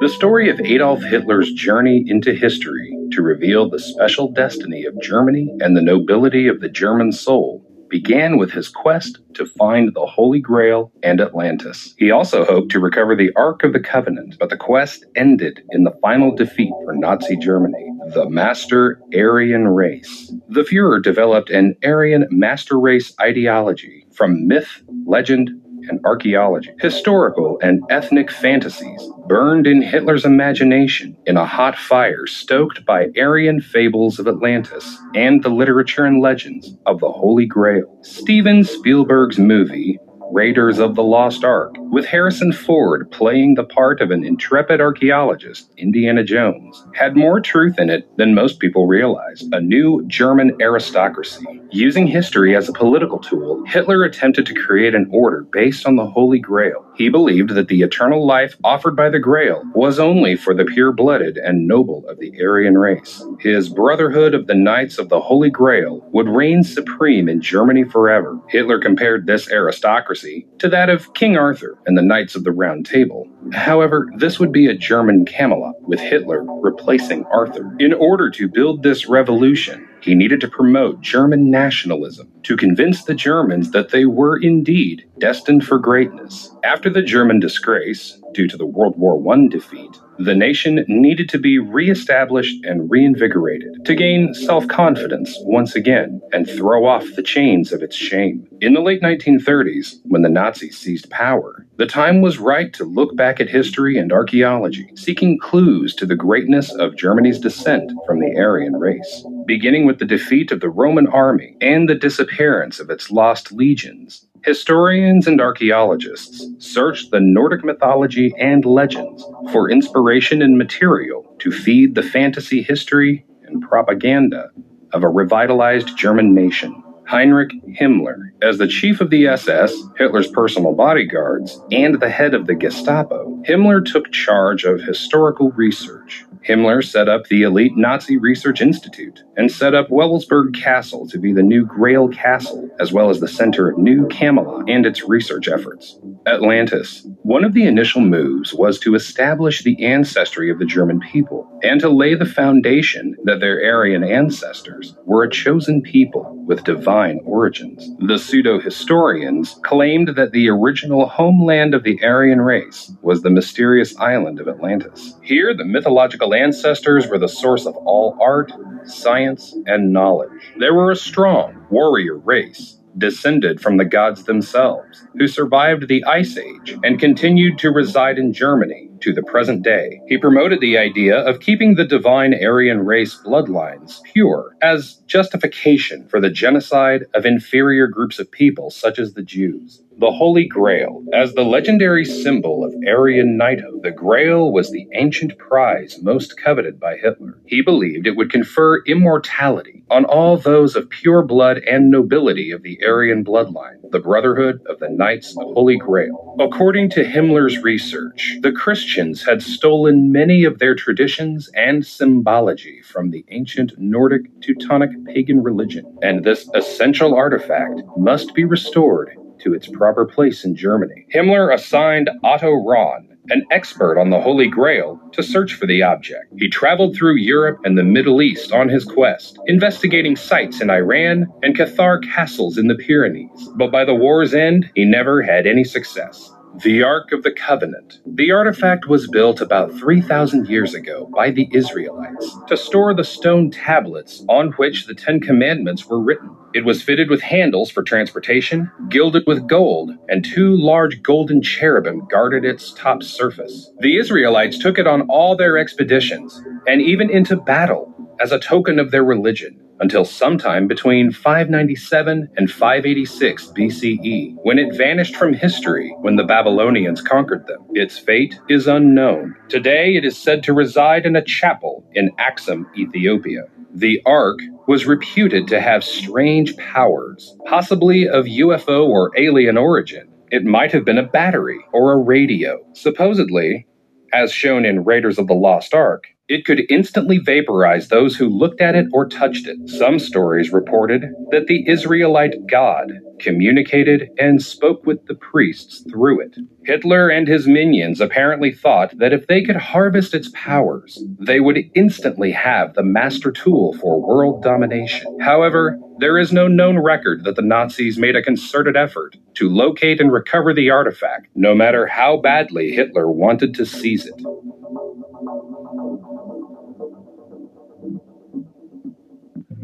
The 0.00 0.08
story 0.08 0.48
of 0.48 0.60
Adolf 0.60 1.02
Hitler's 1.02 1.52
journey 1.52 2.04
into 2.06 2.32
history 2.32 2.96
to 3.10 3.20
reveal 3.20 3.68
the 3.68 3.80
special 3.80 4.30
destiny 4.30 4.84
of 4.84 5.00
Germany 5.02 5.52
and 5.60 5.76
the 5.76 5.82
nobility 5.82 6.46
of 6.46 6.60
the 6.60 6.68
German 6.68 7.10
soul 7.10 7.64
began 7.90 8.38
with 8.38 8.52
his 8.52 8.68
quest 8.68 9.18
to 9.34 9.44
find 9.44 9.92
the 9.92 10.06
Holy 10.06 10.38
Grail 10.38 10.92
and 11.02 11.20
Atlantis. 11.20 11.94
He 11.98 12.12
also 12.12 12.44
hoped 12.44 12.70
to 12.72 12.78
recover 12.78 13.16
the 13.16 13.32
Ark 13.34 13.64
of 13.64 13.72
the 13.72 13.80
Covenant, 13.80 14.36
but 14.38 14.50
the 14.50 14.56
quest 14.56 15.04
ended 15.16 15.62
in 15.70 15.82
the 15.82 15.98
final 16.00 16.32
defeat 16.32 16.72
for 16.84 16.94
Nazi 16.94 17.36
Germany, 17.36 17.90
the 18.14 18.30
Master 18.30 19.00
Aryan 19.12 19.66
Race. 19.66 20.32
The 20.48 20.62
Fuhrer 20.62 21.02
developed 21.02 21.50
an 21.50 21.74
Aryan 21.82 22.28
master 22.30 22.78
race 22.78 23.12
ideology 23.20 24.06
from 24.12 24.46
myth, 24.46 24.82
legend, 25.06 25.50
and 25.88 26.00
archaeology. 26.04 26.72
Historical 26.80 27.58
and 27.62 27.82
ethnic 27.90 28.30
fantasies 28.30 29.02
burned 29.26 29.66
in 29.66 29.82
Hitler's 29.82 30.24
imagination 30.24 31.16
in 31.26 31.36
a 31.36 31.46
hot 31.46 31.76
fire 31.76 32.26
stoked 32.26 32.84
by 32.84 33.08
Aryan 33.16 33.60
fables 33.60 34.18
of 34.18 34.28
Atlantis 34.28 34.98
and 35.14 35.42
the 35.42 35.48
literature 35.48 36.04
and 36.04 36.20
legends 36.20 36.76
of 36.86 37.00
the 37.00 37.10
Holy 37.10 37.46
Grail. 37.46 37.98
Steven 38.02 38.64
Spielberg's 38.64 39.38
movie, 39.38 39.98
Raiders 40.32 40.78
of 40.78 40.94
the 40.94 41.02
Lost 41.02 41.44
Ark, 41.44 41.74
with 41.90 42.06
Harrison 42.06 42.52
Ford 42.52 43.10
playing 43.10 43.54
the 43.54 43.64
part 43.64 44.00
of 44.00 44.10
an 44.10 44.24
intrepid 44.24 44.80
archaeologist, 44.80 45.72
Indiana 45.76 46.22
Jones, 46.22 46.86
had 46.94 47.16
more 47.16 47.40
truth 47.40 47.78
in 47.78 47.90
it 47.90 48.08
than 48.16 48.34
most 48.34 48.58
people 48.58 48.86
realize. 48.86 49.44
A 49.52 49.60
new 49.60 50.04
German 50.06 50.56
aristocracy. 50.60 51.44
Using 51.70 52.06
history 52.06 52.56
as 52.56 52.68
a 52.68 52.72
political 52.72 53.18
tool, 53.18 53.64
Hitler 53.66 54.02
attempted 54.04 54.46
to 54.46 54.54
create 54.54 54.94
an 54.94 55.08
order 55.12 55.46
based 55.52 55.86
on 55.86 55.96
the 55.96 56.06
Holy 56.06 56.38
Grail. 56.38 56.84
He 56.96 57.08
believed 57.08 57.50
that 57.50 57.68
the 57.68 57.82
eternal 57.82 58.26
life 58.26 58.56
offered 58.64 58.96
by 58.96 59.08
the 59.08 59.18
Grail 59.18 59.62
was 59.74 59.98
only 59.98 60.36
for 60.36 60.54
the 60.54 60.64
pure 60.64 60.92
blooded 60.92 61.36
and 61.36 61.66
noble 61.66 62.04
of 62.08 62.18
the 62.18 62.32
Aryan 62.42 62.76
race. 62.78 63.22
His 63.40 63.68
Brotherhood 63.68 64.34
of 64.34 64.46
the 64.46 64.54
Knights 64.54 64.98
of 64.98 65.08
the 65.08 65.20
Holy 65.20 65.50
Grail 65.50 66.02
would 66.12 66.28
reign 66.28 66.64
supreme 66.64 67.28
in 67.28 67.40
Germany 67.40 67.84
forever. 67.84 68.38
Hitler 68.48 68.80
compared 68.80 69.26
this 69.26 69.50
aristocracy 69.50 70.46
to 70.58 70.68
that 70.68 70.88
of 70.88 71.14
King 71.14 71.36
Arthur 71.36 71.77
and 71.88 71.96
the 71.96 72.02
Knights 72.02 72.36
of 72.36 72.44
the 72.44 72.52
Round 72.52 72.84
Table. 72.84 73.26
However, 73.52 74.10
this 74.18 74.38
would 74.38 74.52
be 74.52 74.66
a 74.66 74.76
German 74.76 75.24
Camelot, 75.24 75.74
with 75.80 75.98
Hitler 75.98 76.44
replacing 76.60 77.24
Arthur. 77.32 77.74
In 77.78 77.94
order 77.94 78.30
to 78.30 78.46
build 78.46 78.82
this 78.82 79.08
revolution, 79.08 79.88
he 80.02 80.14
needed 80.14 80.38
to 80.42 80.48
promote 80.48 81.00
German 81.00 81.50
nationalism 81.50 82.30
to 82.42 82.58
convince 82.58 83.04
the 83.04 83.14
Germans 83.14 83.70
that 83.70 83.88
they 83.88 84.04
were 84.04 84.38
indeed 84.38 85.08
destined 85.18 85.64
for 85.64 85.78
greatness. 85.78 86.54
After 86.62 86.90
the 86.90 87.02
German 87.02 87.40
disgrace, 87.40 88.20
due 88.34 88.48
to 88.48 88.58
the 88.58 88.66
World 88.66 88.98
War 88.98 89.16
I 89.34 89.48
defeat, 89.48 89.98
the 90.18 90.34
nation 90.34 90.84
needed 90.88 91.28
to 91.28 91.38
be 91.38 91.58
reestablished 91.58 92.64
and 92.64 92.90
reinvigorated 92.90 93.84
to 93.84 93.94
gain 93.94 94.34
self 94.34 94.66
confidence 94.66 95.36
once 95.42 95.74
again 95.74 96.20
and 96.32 96.48
throw 96.48 96.86
off 96.86 97.04
the 97.14 97.22
chains 97.22 97.72
of 97.72 97.82
its 97.82 97.96
shame. 97.96 98.46
In 98.60 98.74
the 98.74 98.80
late 98.80 99.00
1930s, 99.02 99.96
when 100.04 100.22
the 100.22 100.28
Nazis 100.28 100.76
seized 100.76 101.08
power, 101.10 101.66
the 101.76 101.86
time 101.86 102.20
was 102.20 102.38
right 102.38 102.72
to 102.72 102.84
look 102.84 103.14
back 103.16 103.40
at 103.40 103.48
history 103.48 103.96
and 103.96 104.12
archaeology, 104.12 104.90
seeking 104.96 105.38
clues 105.38 105.94
to 105.94 106.06
the 106.06 106.16
greatness 106.16 106.74
of 106.74 106.96
Germany's 106.96 107.38
descent 107.38 107.92
from 108.04 108.18
the 108.18 108.36
Aryan 108.36 108.76
race. 108.76 109.24
Beginning 109.46 109.86
with 109.86 110.00
the 110.00 110.04
defeat 110.04 110.50
of 110.50 110.60
the 110.60 110.68
Roman 110.68 111.06
army 111.06 111.56
and 111.60 111.88
the 111.88 111.94
disappearance 111.94 112.80
of 112.80 112.90
its 112.90 113.10
lost 113.10 113.52
legions, 113.52 114.26
Historians 114.44 115.26
and 115.26 115.40
archaeologists 115.40 116.46
searched 116.58 117.10
the 117.10 117.20
Nordic 117.20 117.64
mythology 117.64 118.32
and 118.38 118.64
legends 118.64 119.24
for 119.52 119.70
inspiration 119.70 120.42
and 120.42 120.56
material 120.56 121.24
to 121.40 121.50
feed 121.50 121.94
the 121.94 122.02
fantasy 122.02 122.62
history 122.62 123.26
and 123.44 123.62
propaganda 123.62 124.50
of 124.92 125.02
a 125.02 125.08
revitalized 125.08 125.96
German 125.96 126.34
nation. 126.34 126.82
Heinrich 127.06 127.52
Himmler, 127.80 128.32
as 128.42 128.58
the 128.58 128.68
chief 128.68 129.00
of 129.00 129.08
the 129.08 129.26
SS, 129.26 129.74
Hitler's 129.96 130.30
personal 130.30 130.74
bodyguards, 130.74 131.58
and 131.72 131.98
the 132.00 132.10
head 132.10 132.34
of 132.34 132.46
the 132.46 132.54
Gestapo, 132.54 133.42
Himmler 133.48 133.82
took 133.84 134.12
charge 134.12 134.64
of 134.64 134.82
historical 134.82 135.50
research 135.52 136.26
Himmler 136.48 136.82
set 136.82 137.10
up 137.10 137.26
the 137.26 137.42
elite 137.42 137.76
Nazi 137.76 138.16
Research 138.16 138.62
Institute 138.62 139.22
and 139.36 139.52
set 139.52 139.74
up 139.74 139.88
Wewelsburg 139.88 140.54
Castle 140.54 141.06
to 141.08 141.18
be 141.18 141.32
the 141.32 141.42
new 141.42 141.66
Grail 141.66 142.08
Castle, 142.08 142.70
as 142.80 142.90
well 142.90 143.10
as 143.10 143.20
the 143.20 143.28
center 143.28 143.68
of 143.68 143.76
New 143.76 144.06
Camelot 144.08 144.68
and 144.68 144.86
its 144.86 145.06
research 145.06 145.46
efforts. 145.46 146.00
Atlantis. 146.26 147.06
One 147.22 147.44
of 147.44 147.52
the 147.52 147.64
initial 147.64 148.00
moves 148.00 148.54
was 148.54 148.78
to 148.80 148.94
establish 148.94 149.62
the 149.62 149.84
ancestry 149.84 150.50
of 150.50 150.58
the 150.58 150.64
German 150.64 151.00
people 151.00 151.46
and 151.62 151.80
to 151.80 151.90
lay 151.90 152.14
the 152.14 152.24
foundation 152.24 153.14
that 153.24 153.40
their 153.40 153.62
Aryan 153.62 154.02
ancestors 154.02 154.96
were 155.04 155.24
a 155.24 155.30
chosen 155.30 155.82
people 155.82 156.37
with 156.48 156.64
divine 156.64 157.20
origins. 157.24 157.90
The 158.00 158.18
pseudo 158.18 158.58
historians 158.58 159.60
claimed 159.62 160.08
that 160.16 160.32
the 160.32 160.48
original 160.48 161.06
homeland 161.06 161.74
of 161.74 161.84
the 161.84 162.02
Aryan 162.02 162.40
race 162.40 162.90
was 163.02 163.22
the 163.22 163.30
mysterious 163.30 163.94
island 163.98 164.40
of 164.40 164.48
Atlantis. 164.48 165.14
Here, 165.22 165.54
the 165.54 165.66
mythological 165.66 166.34
ancestors 166.34 167.06
were 167.06 167.18
the 167.18 167.28
source 167.28 167.66
of 167.66 167.76
all 167.76 168.16
art, 168.20 168.50
science, 168.84 169.54
and 169.66 169.92
knowledge. 169.92 170.54
They 170.58 170.70
were 170.70 170.90
a 170.90 170.96
strong 170.96 171.66
warrior 171.70 172.16
race 172.16 172.77
descended 172.96 173.60
from 173.60 173.76
the 173.76 173.84
gods 173.84 174.24
themselves, 174.24 175.06
who 175.18 175.28
survived 175.28 175.88
the 175.88 176.04
Ice 176.04 176.36
Age 176.36 176.78
and 176.82 176.98
continued 176.98 177.58
to 177.58 177.70
reside 177.70 178.18
in 178.18 178.32
Germany 178.32 178.88
to 179.00 179.12
the 179.12 179.22
present 179.22 179.62
day. 179.62 180.00
He 180.08 180.18
promoted 180.18 180.60
the 180.60 180.78
idea 180.78 181.16
of 181.18 181.40
keeping 181.40 181.74
the 181.74 181.84
divine 181.84 182.34
Aryan 182.34 182.80
race 182.80 183.20
bloodlines 183.24 184.02
pure 184.12 184.56
as 184.62 184.94
justification 185.06 186.08
for 186.08 186.20
the 186.20 186.30
genocide 186.30 187.04
of 187.14 187.26
inferior 187.26 187.86
groups 187.86 188.18
of 188.18 188.30
people 188.30 188.70
such 188.70 188.98
as 188.98 189.14
the 189.14 189.22
Jews 189.22 189.82
the 189.98 190.12
Holy 190.12 190.46
Grail. 190.46 191.02
As 191.12 191.34
the 191.34 191.42
legendary 191.42 192.04
symbol 192.04 192.64
of 192.64 192.72
Aryan 192.86 193.36
knighthood, 193.36 193.82
the 193.82 193.90
Grail 193.90 194.52
was 194.52 194.70
the 194.70 194.86
ancient 194.94 195.36
prize 195.38 195.98
most 196.00 196.40
coveted 196.40 196.78
by 196.78 196.96
Hitler. 196.96 197.40
He 197.46 197.62
believed 197.62 198.06
it 198.06 198.16
would 198.16 198.30
confer 198.30 198.84
immortality 198.84 199.82
on 199.90 200.04
all 200.04 200.36
those 200.36 200.76
of 200.76 200.88
pure 200.88 201.22
blood 201.22 201.58
and 201.58 201.90
nobility 201.90 202.52
of 202.52 202.62
the 202.62 202.78
Aryan 202.86 203.24
bloodline, 203.24 203.90
the 203.90 203.98
Brotherhood 203.98 204.60
of 204.68 204.78
the 204.78 204.88
Knights 204.88 205.36
of 205.36 205.52
Holy 205.54 205.76
Grail. 205.76 206.36
According 206.38 206.90
to 206.90 207.04
Himmler's 207.04 207.58
research, 207.58 208.36
the 208.42 208.52
Christians 208.52 209.24
had 209.24 209.42
stolen 209.42 210.12
many 210.12 210.44
of 210.44 210.60
their 210.60 210.76
traditions 210.76 211.50
and 211.54 211.84
symbology 211.84 212.82
from 212.82 213.10
the 213.10 213.24
ancient 213.30 213.72
Nordic 213.78 214.22
Teutonic 214.42 214.90
pagan 215.06 215.42
religion, 215.42 215.98
and 216.02 216.22
this 216.22 216.48
essential 216.54 217.14
artifact 217.14 217.80
must 217.96 218.32
be 218.34 218.44
restored 218.44 219.16
to 219.40 219.54
its 219.54 219.68
proper 219.68 220.04
place 220.04 220.44
in 220.44 220.56
Germany. 220.56 221.06
Himmler 221.14 221.52
assigned 221.52 222.10
Otto 222.22 222.52
Rahn, 222.52 223.08
an 223.30 223.44
expert 223.50 223.98
on 223.98 224.10
the 224.10 224.20
Holy 224.20 224.48
Grail, 224.48 225.00
to 225.12 225.22
search 225.22 225.54
for 225.54 225.66
the 225.66 225.82
object. 225.82 226.32
He 226.38 226.48
traveled 226.48 226.96
through 226.96 227.16
Europe 227.16 227.58
and 227.64 227.76
the 227.76 227.82
Middle 227.82 228.22
East 228.22 228.52
on 228.52 228.68
his 228.68 228.84
quest, 228.84 229.38
investigating 229.46 230.16
sites 230.16 230.60
in 230.60 230.70
Iran 230.70 231.26
and 231.42 231.56
Cathar 231.56 232.00
castles 232.02 232.58
in 232.58 232.68
the 232.68 232.74
Pyrenees. 232.74 233.48
But 233.56 233.70
by 233.70 233.84
the 233.84 233.94
war's 233.94 234.34
end, 234.34 234.70
he 234.74 234.84
never 234.84 235.22
had 235.22 235.46
any 235.46 235.64
success. 235.64 236.32
The 236.64 236.82
Ark 236.82 237.12
of 237.12 237.22
the 237.22 237.32
Covenant. 237.32 238.00
The 238.06 238.32
artifact 238.32 238.88
was 238.88 239.08
built 239.08 239.40
about 239.40 239.72
3,000 239.72 240.48
years 240.48 240.74
ago 240.74 241.10
by 241.14 241.30
the 241.30 241.48
Israelites 241.52 242.36
to 242.48 242.56
store 242.56 242.94
the 242.94 243.04
stone 243.04 243.50
tablets 243.50 244.24
on 244.28 244.52
which 244.52 244.86
the 244.86 244.94
Ten 244.94 245.20
Commandments 245.20 245.86
were 245.86 246.00
written. 246.00 246.30
It 246.54 246.64
was 246.64 246.82
fitted 246.82 247.10
with 247.10 247.22
handles 247.22 247.70
for 247.70 247.82
transportation, 247.82 248.70
gilded 248.88 249.24
with 249.26 249.48
gold, 249.48 249.92
and 250.08 250.24
two 250.24 250.56
large 250.56 251.02
golden 251.02 251.42
cherubim 251.42 252.06
guarded 252.10 252.44
its 252.44 252.72
top 252.72 253.02
surface. 253.04 253.70
The 253.80 253.98
Israelites 253.98 254.58
took 254.58 254.78
it 254.78 254.86
on 254.86 255.02
all 255.02 255.36
their 255.36 255.58
expeditions, 255.58 256.42
and 256.66 256.82
even 256.82 257.10
into 257.10 257.36
battle, 257.36 257.94
as 258.20 258.32
a 258.32 258.40
token 258.40 258.78
of 258.80 258.90
their 258.90 259.04
religion 259.04 259.60
until 259.80 260.04
sometime 260.04 260.66
between 260.66 261.12
597 261.12 262.28
and 262.36 262.50
586 262.50 263.46
BCE, 263.48 264.36
when 264.42 264.58
it 264.58 264.76
vanished 264.76 265.16
from 265.16 265.32
history 265.32 265.94
when 266.00 266.16
the 266.16 266.24
Babylonians 266.24 267.02
conquered 267.02 267.46
them. 267.46 267.64
Its 267.70 267.98
fate 267.98 268.38
is 268.48 268.66
unknown. 268.66 269.34
Today, 269.48 269.96
it 269.96 270.04
is 270.04 270.16
said 270.16 270.42
to 270.44 270.52
reside 270.52 271.06
in 271.06 271.16
a 271.16 271.24
chapel 271.24 271.84
in 271.94 272.10
Axum, 272.18 272.66
Ethiopia. 272.76 273.42
The 273.74 274.02
Ark 274.06 274.38
was 274.66 274.86
reputed 274.86 275.46
to 275.48 275.60
have 275.60 275.84
strange 275.84 276.56
powers, 276.56 277.36
possibly 277.46 278.08
of 278.08 278.24
UFO 278.24 278.86
or 278.86 279.12
alien 279.16 279.56
origin. 279.56 280.08
It 280.30 280.44
might 280.44 280.72
have 280.72 280.84
been 280.84 280.98
a 280.98 281.06
battery 281.06 281.58
or 281.72 281.92
a 281.92 281.96
radio. 281.96 282.58
Supposedly, 282.74 283.66
as 284.12 284.32
shown 284.32 284.64
in 284.64 284.84
Raiders 284.84 285.18
of 285.18 285.26
the 285.26 285.34
Lost 285.34 285.74
Ark, 285.74 286.04
it 286.28 286.44
could 286.44 286.70
instantly 286.70 287.18
vaporize 287.18 287.88
those 287.88 288.16
who 288.16 288.28
looked 288.28 288.60
at 288.60 288.74
it 288.74 288.86
or 288.92 289.08
touched 289.08 289.46
it. 289.46 289.56
Some 289.68 289.98
stories 289.98 290.52
reported 290.52 291.06
that 291.30 291.46
the 291.46 291.66
Israelite 291.68 292.46
God 292.46 292.92
communicated 293.18 294.10
and 294.18 294.42
spoke 294.42 294.84
with 294.86 295.06
the 295.06 295.14
priests 295.14 295.84
through 295.90 296.20
it. 296.20 296.36
Hitler 296.64 297.08
and 297.08 297.26
his 297.26 297.48
minions 297.48 298.00
apparently 298.00 298.52
thought 298.52 298.96
that 298.98 299.12
if 299.12 299.26
they 299.26 299.42
could 299.42 299.56
harvest 299.56 300.14
its 300.14 300.30
powers, 300.34 301.02
they 301.18 301.40
would 301.40 301.58
instantly 301.74 302.30
have 302.30 302.74
the 302.74 302.82
master 302.82 303.32
tool 303.32 303.72
for 303.80 304.00
world 304.00 304.42
domination. 304.42 305.18
However, 305.20 305.78
there 305.98 306.18
is 306.18 306.32
no 306.32 306.46
known 306.46 306.78
record 306.78 307.24
that 307.24 307.36
the 307.36 307.42
Nazis 307.42 307.98
made 307.98 308.14
a 308.14 308.22
concerted 308.22 308.76
effort 308.76 309.16
to 309.34 309.48
locate 309.48 310.00
and 310.00 310.12
recover 310.12 310.54
the 310.54 310.70
artifact, 310.70 311.28
no 311.34 311.54
matter 311.54 311.86
how 311.86 312.18
badly 312.18 312.70
Hitler 312.70 313.10
wanted 313.10 313.54
to 313.54 313.66
seize 313.66 314.06
it. 314.06 314.14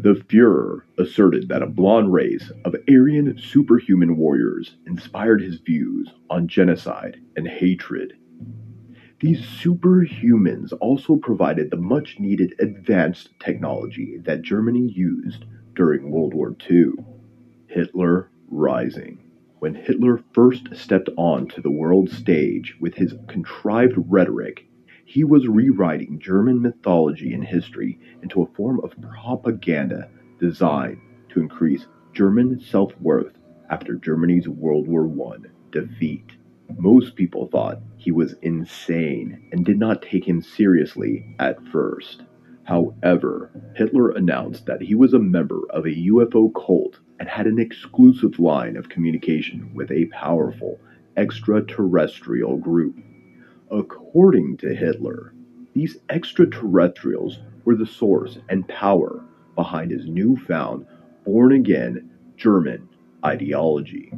The 0.05 0.13
Fuhrer 0.13 0.81
asserted 0.99 1.47
that 1.47 1.63
a 1.63 1.65
blonde 1.65 2.13
race 2.13 2.51
of 2.63 2.75
Aryan 2.87 3.39
superhuman 3.39 4.17
warriors 4.17 4.77
inspired 4.85 5.41
his 5.41 5.55
views 5.57 6.13
on 6.29 6.47
genocide 6.47 7.17
and 7.35 7.47
hatred. 7.47 8.13
These 9.19 9.41
superhumans 9.41 10.73
also 10.79 11.15
provided 11.15 11.71
the 11.71 11.77
much 11.77 12.19
needed 12.19 12.53
advanced 12.59 13.31
technology 13.39 14.19
that 14.25 14.43
Germany 14.43 14.91
used 14.95 15.45
during 15.73 16.11
World 16.11 16.35
War 16.35 16.55
II. 16.69 16.91
Hitler 17.65 18.29
Rising. 18.47 19.17
When 19.57 19.73
Hitler 19.73 20.21
first 20.33 20.75
stepped 20.75 21.09
onto 21.17 21.63
the 21.63 21.71
world 21.71 22.11
stage 22.11 22.77
with 22.79 22.93
his 22.93 23.15
contrived 23.27 23.95
rhetoric 23.97 24.67
he 25.05 25.23
was 25.23 25.47
rewriting 25.47 26.19
German 26.19 26.61
mythology 26.61 27.33
and 27.33 27.43
history 27.43 27.99
into 28.23 28.41
a 28.41 28.53
form 28.53 28.81
of 28.83 28.99
propaganda 29.01 30.09
designed 30.39 30.99
to 31.29 31.39
increase 31.39 31.85
German 32.13 32.59
self 32.59 32.99
worth 32.99 33.37
after 33.69 33.95
Germany's 33.95 34.47
World 34.47 34.87
War 34.87 35.07
I 35.33 35.37
defeat. 35.71 36.31
Most 36.77 37.15
people 37.15 37.47
thought 37.47 37.81
he 37.97 38.11
was 38.11 38.33
insane 38.41 39.47
and 39.51 39.63
did 39.63 39.77
not 39.77 40.01
take 40.01 40.27
him 40.27 40.41
seriously 40.41 41.35
at 41.39 41.63
first. 41.67 42.23
However, 42.63 43.51
Hitler 43.75 44.09
announced 44.09 44.65
that 44.65 44.81
he 44.81 44.95
was 44.95 45.13
a 45.13 45.19
member 45.19 45.61
of 45.69 45.85
a 45.85 46.07
UFO 46.09 46.51
cult 46.53 46.99
and 47.19 47.29
had 47.29 47.45
an 47.45 47.59
exclusive 47.59 48.39
line 48.39 48.75
of 48.75 48.89
communication 48.89 49.71
with 49.75 49.91
a 49.91 50.07
powerful 50.07 50.79
extraterrestrial 51.15 52.57
group. 52.57 52.97
According 53.71 54.57
to 54.57 54.75
Hitler, 54.75 55.33
these 55.73 55.97
extraterrestrials 56.09 57.39
were 57.65 57.75
the 57.75 57.85
source 57.85 58.37
and 58.47 58.67
power 58.67 59.23
behind 59.55 59.91
his 59.91 60.05
newfound 60.05 60.85
born 61.25 61.51
again 61.51 62.11
German 62.37 62.87
ideology. 63.25 64.13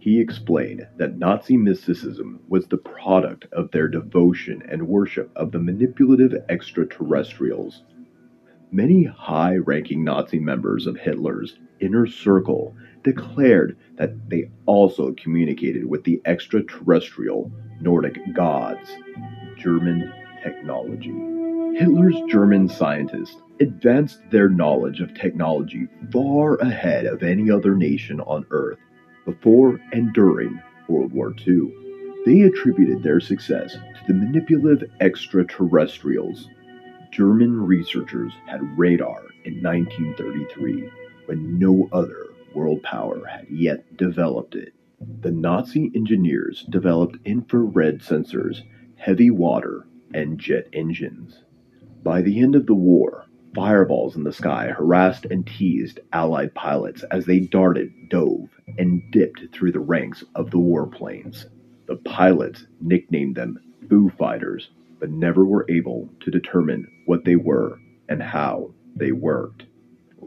He 0.00 0.20
explained 0.20 0.86
that 0.96 1.18
Nazi 1.18 1.56
mysticism 1.56 2.40
was 2.48 2.66
the 2.66 2.78
product 2.78 3.46
of 3.52 3.70
their 3.70 3.88
devotion 3.88 4.62
and 4.68 4.88
worship 4.88 5.30
of 5.36 5.52
the 5.52 5.60
manipulative 5.60 6.34
extraterrestrials. 6.48 7.84
Many 8.72 9.04
high 9.04 9.56
ranking 9.56 10.02
Nazi 10.02 10.40
members 10.40 10.86
of 10.86 10.96
Hitler's 10.96 11.58
inner 11.80 12.06
circle 12.06 12.74
declared 13.08 13.74
that 13.96 14.28
they 14.28 14.50
also 14.66 15.14
communicated 15.14 15.86
with 15.86 16.04
the 16.04 16.20
extraterrestrial 16.26 17.50
Nordic 17.80 18.18
gods, 18.34 18.90
German 19.56 20.12
technology. 20.42 21.14
Hitler's 21.78 22.20
German 22.28 22.68
scientists 22.68 23.40
advanced 23.60 24.18
their 24.30 24.50
knowledge 24.50 25.00
of 25.00 25.14
technology 25.14 25.88
far 26.12 26.56
ahead 26.56 27.06
of 27.06 27.22
any 27.22 27.50
other 27.50 27.74
nation 27.74 28.20
on 28.20 28.44
Earth, 28.50 28.78
before 29.24 29.80
and 29.92 30.12
during 30.12 30.60
World 30.86 31.12
War 31.12 31.34
II. 31.46 31.72
They 32.26 32.42
attributed 32.42 33.02
their 33.02 33.20
success 33.20 33.72
to 33.72 34.00
the 34.06 34.14
manipulative 34.14 34.90
extraterrestrials. 35.00 36.48
German 37.10 37.58
researchers 37.64 38.32
had 38.46 38.78
radar 38.78 39.22
in 39.44 39.62
1933 39.62 40.90
when 41.24 41.58
no 41.58 41.88
other 41.92 42.27
world 42.54 42.82
power 42.82 43.24
had 43.26 43.46
yet 43.50 43.96
developed 43.96 44.54
it. 44.54 44.72
The 45.20 45.30
Nazi 45.30 45.90
engineers 45.94 46.66
developed 46.68 47.18
infrared 47.24 48.00
sensors, 48.00 48.62
heavy 48.96 49.30
water, 49.30 49.86
and 50.12 50.38
jet 50.38 50.66
engines. 50.72 51.44
By 52.02 52.22
the 52.22 52.40
end 52.40 52.54
of 52.54 52.66
the 52.66 52.74
war, 52.74 53.26
fireballs 53.54 54.16
in 54.16 54.24
the 54.24 54.32
sky 54.32 54.68
harassed 54.68 55.24
and 55.26 55.46
teased 55.46 56.00
Allied 56.12 56.54
pilots 56.54 57.02
as 57.10 57.26
they 57.26 57.40
darted, 57.40 57.92
dove, 58.08 58.48
and 58.78 59.02
dipped 59.10 59.52
through 59.52 59.72
the 59.72 59.80
ranks 59.80 60.24
of 60.34 60.50
the 60.50 60.58
warplanes. 60.58 61.46
The 61.86 61.96
pilots 61.96 62.66
nicknamed 62.80 63.36
them 63.36 63.58
Foo 63.88 64.10
Fighters, 64.18 64.70
but 65.00 65.10
never 65.10 65.44
were 65.44 65.66
able 65.68 66.08
to 66.20 66.30
determine 66.30 66.86
what 67.06 67.24
they 67.24 67.36
were 67.36 67.80
and 68.08 68.22
how 68.22 68.72
they 68.96 69.12
worked. 69.12 69.66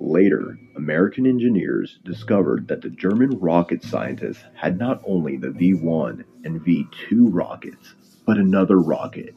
Later, 0.03 0.57
American 0.75 1.27
engineers 1.27 1.99
discovered 2.03 2.67
that 2.67 2.81
the 2.81 2.89
German 2.89 3.37
rocket 3.39 3.83
scientists 3.83 4.43
had 4.55 4.79
not 4.79 4.99
only 5.05 5.37
the 5.37 5.51
V 5.51 5.75
1 5.75 6.25
and 6.43 6.59
V 6.59 6.87
2 7.07 7.27
rockets, 7.27 7.93
but 8.25 8.39
another 8.39 8.79
rocket, 8.79 9.35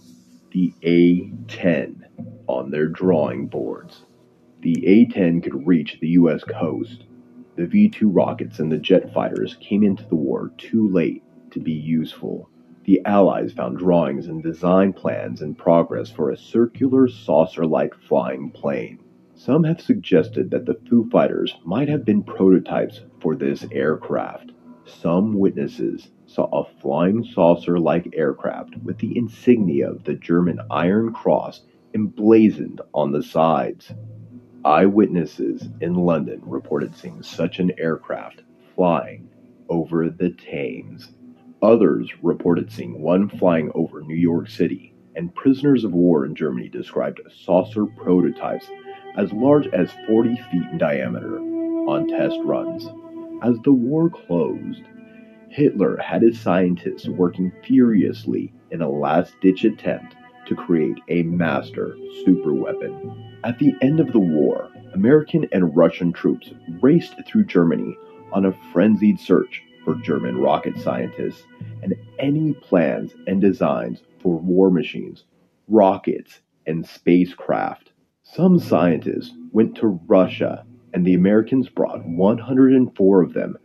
the 0.52 0.72
A 0.82 1.28
10, 1.48 2.06
on 2.46 2.70
their 2.70 2.88
drawing 2.88 3.46
boards. 3.46 4.06
The 4.62 4.86
A 4.86 5.04
10 5.04 5.42
could 5.42 5.66
reach 5.66 5.98
the 6.00 6.08
U.S. 6.08 6.42
coast. 6.44 7.04
The 7.56 7.66
V 7.66 7.90
2 7.90 8.08
rockets 8.08 8.58
and 8.58 8.72
the 8.72 8.78
jet 8.78 9.12
fighters 9.12 9.58
came 9.60 9.82
into 9.82 10.06
the 10.06 10.16
war 10.16 10.50
too 10.56 10.88
late 10.88 11.22
to 11.50 11.60
be 11.60 11.72
useful. 11.72 12.48
The 12.84 13.02
Allies 13.04 13.52
found 13.52 13.76
drawings 13.76 14.28
and 14.28 14.42
design 14.42 14.94
plans 14.94 15.42
in 15.42 15.56
progress 15.56 16.08
for 16.08 16.30
a 16.30 16.38
circular 16.38 17.06
saucer 17.06 17.66
like 17.66 17.94
flying 17.94 18.50
plane. 18.50 19.03
Some 19.36 19.64
have 19.64 19.80
suggested 19.80 20.50
that 20.50 20.64
the 20.64 20.78
Foo 20.88 21.08
Fighters 21.10 21.56
might 21.64 21.88
have 21.88 22.04
been 22.04 22.22
prototypes 22.22 23.00
for 23.20 23.34
this 23.34 23.66
aircraft. 23.72 24.52
Some 24.86 25.38
witnesses 25.38 26.10
saw 26.26 26.44
a 26.46 26.64
flying 26.80 27.24
saucer 27.24 27.78
like 27.78 28.14
aircraft 28.14 28.76
with 28.84 28.98
the 28.98 29.16
insignia 29.16 29.90
of 29.90 30.04
the 30.04 30.14
German 30.14 30.60
Iron 30.70 31.12
Cross 31.12 31.62
emblazoned 31.94 32.80
on 32.94 33.10
the 33.12 33.22
sides. 33.22 33.92
Eyewitnesses 34.64 35.68
in 35.80 35.94
London 35.94 36.40
reported 36.44 36.94
seeing 36.94 37.22
such 37.22 37.58
an 37.58 37.72
aircraft 37.78 38.42
flying 38.74 39.28
over 39.68 40.08
the 40.10 40.30
Thames. 40.30 41.12
Others 41.60 42.10
reported 42.22 42.70
seeing 42.70 43.00
one 43.00 43.28
flying 43.28 43.70
over 43.74 44.00
New 44.00 44.14
York 44.14 44.48
City, 44.48 44.94
and 45.16 45.34
prisoners 45.34 45.84
of 45.84 45.92
war 45.92 46.24
in 46.24 46.34
Germany 46.34 46.68
described 46.68 47.20
saucer 47.44 47.86
prototypes 47.86 48.66
as 49.16 49.32
large 49.32 49.66
as 49.68 49.90
40 50.06 50.36
feet 50.50 50.62
in 50.72 50.78
diameter 50.78 51.38
on 51.38 52.08
test 52.08 52.38
runs. 52.44 52.86
As 53.42 53.58
the 53.64 53.72
war 53.72 54.10
closed, 54.10 54.82
Hitler 55.48 55.96
had 55.98 56.22
his 56.22 56.40
scientists 56.40 57.06
working 57.06 57.52
furiously 57.66 58.52
in 58.70 58.82
a 58.82 58.88
last 58.88 59.34
ditch 59.40 59.64
attempt 59.64 60.16
to 60.46 60.54
create 60.54 60.98
a 61.08 61.22
master 61.22 61.96
superweapon. 62.26 63.38
At 63.44 63.58
the 63.58 63.74
end 63.80 64.00
of 64.00 64.12
the 64.12 64.18
war, 64.18 64.68
American 64.94 65.46
and 65.52 65.76
Russian 65.76 66.12
troops 66.12 66.50
raced 66.80 67.14
through 67.26 67.44
Germany 67.44 67.96
on 68.32 68.46
a 68.46 68.56
frenzied 68.72 69.20
search 69.20 69.62
for 69.84 69.94
German 69.96 70.38
rocket 70.38 70.78
scientists 70.78 71.44
and 71.82 71.94
any 72.18 72.54
plans 72.54 73.14
and 73.26 73.40
designs 73.40 74.02
for 74.20 74.38
war 74.38 74.70
machines, 74.70 75.24
rockets, 75.68 76.40
and 76.66 76.86
spacecraft. 76.86 77.92
Some 78.26 78.58
scientists 78.58 79.36
went 79.52 79.76
to 79.76 80.00
Russia, 80.06 80.64
and 80.94 81.04
the 81.04 81.12
Americans 81.12 81.68
brought 81.68 82.06
104 82.06 83.22
of 83.22 83.34
them 83.34 83.56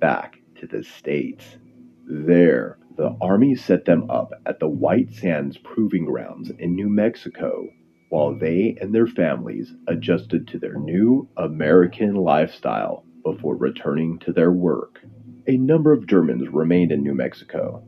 back 0.00 0.40
to 0.56 0.66
the 0.66 0.82
States. 0.82 1.56
There, 2.04 2.78
the 2.96 3.16
Army 3.20 3.54
set 3.54 3.84
them 3.84 4.10
up 4.10 4.32
at 4.44 4.58
the 4.58 4.68
White 4.68 5.12
Sands 5.12 5.56
Proving 5.56 6.04
Grounds 6.04 6.50
in 6.50 6.74
New 6.74 6.88
Mexico 6.88 7.68
while 8.08 8.36
they 8.36 8.76
and 8.80 8.92
their 8.92 9.06
families 9.06 9.72
adjusted 9.86 10.48
to 10.48 10.58
their 10.58 10.80
new 10.80 11.28
American 11.36 12.16
lifestyle 12.16 13.04
before 13.22 13.56
returning 13.56 14.18
to 14.18 14.32
their 14.32 14.50
work. 14.50 15.00
A 15.46 15.56
number 15.56 15.92
of 15.92 16.08
Germans 16.08 16.48
remained 16.48 16.90
in 16.90 17.04
New 17.04 17.14
Mexico, 17.14 17.84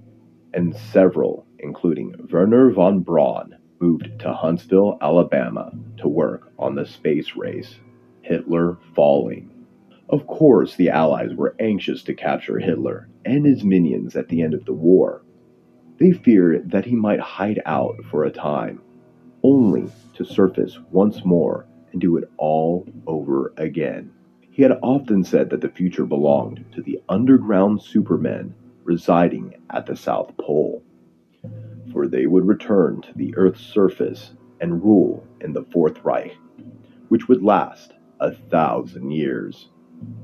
and 0.54 0.76
several, 0.76 1.44
including 1.58 2.14
Wernher 2.30 2.70
von 2.70 3.00
Braun, 3.00 3.56
moved 3.80 4.10
to 4.20 4.32
Huntsville, 4.32 4.98
Alabama 5.00 5.72
to 5.96 6.08
work 6.08 6.52
on 6.58 6.74
the 6.74 6.86
space 6.86 7.34
race, 7.34 7.76
Hitler 8.22 8.78
falling. 8.94 9.50
Of 10.10 10.26
course, 10.26 10.76
the 10.76 10.90
Allies 10.90 11.34
were 11.34 11.56
anxious 11.58 12.02
to 12.04 12.14
capture 12.14 12.58
Hitler 12.58 13.08
and 13.24 13.46
his 13.46 13.64
minions 13.64 14.16
at 14.16 14.28
the 14.28 14.42
end 14.42 14.54
of 14.54 14.64
the 14.64 14.72
war. 14.72 15.22
They 15.98 16.12
feared 16.12 16.70
that 16.70 16.84
he 16.84 16.94
might 16.94 17.20
hide 17.20 17.60
out 17.64 17.96
for 18.10 18.24
a 18.24 18.30
time, 18.30 18.82
only 19.42 19.90
to 20.14 20.24
surface 20.24 20.78
once 20.90 21.24
more 21.24 21.66
and 21.92 22.00
do 22.00 22.16
it 22.16 22.30
all 22.36 22.86
over 23.06 23.52
again. 23.56 24.10
He 24.50 24.62
had 24.62 24.78
often 24.82 25.24
said 25.24 25.48
that 25.50 25.60
the 25.60 25.68
future 25.68 26.04
belonged 26.06 26.64
to 26.72 26.82
the 26.82 27.00
underground 27.08 27.82
supermen 27.82 28.54
residing 28.84 29.54
at 29.70 29.86
the 29.86 29.96
South 29.96 30.36
Pole, 30.38 30.82
for 31.92 32.06
they 32.06 32.26
would 32.26 32.46
return 32.46 33.00
to 33.02 33.12
the 33.14 33.34
Earth's 33.36 33.60
surface 33.60 34.32
and 34.60 34.82
rule 34.82 35.26
in 35.40 35.52
the 35.52 35.64
Fourth 35.72 36.04
Reich, 36.04 36.36
which 37.08 37.28
would 37.28 37.42
last 37.42 37.94
a 38.20 38.32
thousand 38.32 39.10
years. 39.10 39.70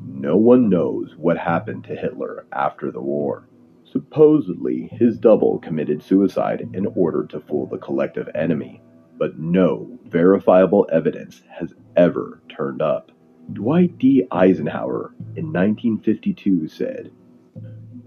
No 0.03 0.37
one 0.37 0.69
knows 0.69 1.15
what 1.17 1.39
happened 1.39 1.85
to 1.85 1.97
Hitler 1.97 2.47
after 2.53 2.91
the 2.91 3.01
war. 3.01 3.49
Supposedly, 3.85 4.89
his 4.93 5.19
double 5.19 5.59
committed 5.59 6.03
suicide 6.03 6.69
in 6.73 6.87
order 6.95 7.27
to 7.27 7.41
fool 7.41 7.67
the 7.67 7.79
collective 7.79 8.29
enemy, 8.35 8.83
but 9.19 9.39
no 9.39 9.99
verifiable 10.07 10.87
evidence 10.93 11.43
has 11.51 11.73
ever 11.97 12.43
turned 12.49 12.83
up. 12.83 13.13
Dwight 13.53 13.97
D. 13.99 14.27
Eisenhower 14.31 15.15
in 15.37 15.53
1952 15.53 16.69
said, 16.69 17.11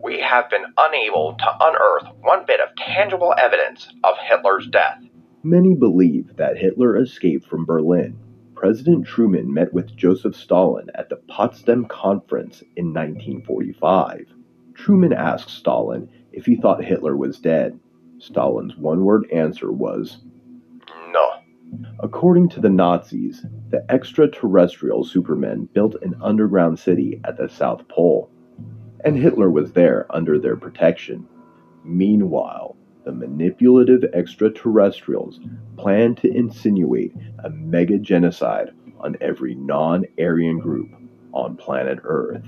We 0.02 0.22
have 0.22 0.50
been 0.50 0.66
unable 0.78 1.36
to 1.38 1.58
unearth 1.60 2.16
one 2.22 2.46
bit 2.46 2.62
of 2.62 2.76
tangible 2.78 3.34
evidence 3.38 3.92
of 4.04 4.16
Hitler's 4.18 4.68
death. 4.68 5.02
Many 5.44 5.76
believe 5.76 6.38
that 6.38 6.58
Hitler 6.58 6.96
escaped 6.98 7.46
from 7.46 7.66
Berlin. 7.66 8.18
President 8.56 9.06
Truman 9.06 9.54
met 9.54 9.74
with 9.74 9.96
Joseph 9.96 10.36
Stalin 10.36 10.88
at 10.96 11.10
the 11.10 11.18
Potsdam 11.28 11.86
Conference 11.86 12.62
in 12.78 12.94
1945. 12.94 14.26
Truman 14.74 15.12
asked 15.12 15.50
Stalin 15.50 16.10
if 16.32 16.46
he 16.46 16.56
thought 16.56 16.84
Hitler 16.84 17.18
was 17.18 17.40
dead. 17.40 17.78
Stalin's 18.20 18.78
one 18.78 19.04
word 19.04 19.30
answer 19.32 19.72
was, 19.72 20.20
No. 21.12 21.32
According 22.00 22.50
to 22.50 22.62
the 22.62 22.70
Nazis, 22.70 23.46
the 23.70 23.86
extraterrestrial 23.90 25.04
supermen 25.04 25.68
built 25.74 25.96
an 26.02 26.16
underground 26.22 26.80
city 26.80 27.20
at 27.26 27.38
the 27.38 27.50
South 27.50 27.88
Pole, 27.90 28.30
and 29.04 29.18
Hitler 29.18 29.50
was 29.50 29.72
there 29.72 30.06
under 30.10 30.40
their 30.40 30.56
protection. 30.56 31.28
Meanwhile, 31.84 32.76
the 33.06 33.12
manipulative 33.12 34.04
extraterrestrials 34.14 35.40
planned 35.78 36.18
to 36.18 36.32
insinuate 36.32 37.16
a 37.44 37.50
mega 37.50 37.98
genocide 37.98 38.72
on 39.00 39.16
every 39.22 39.56
non 39.56 40.06
Aryan 40.20 40.60
group 40.60 40.90
on 41.34 41.56
planet 41.56 42.00
Earth. 42.04 42.44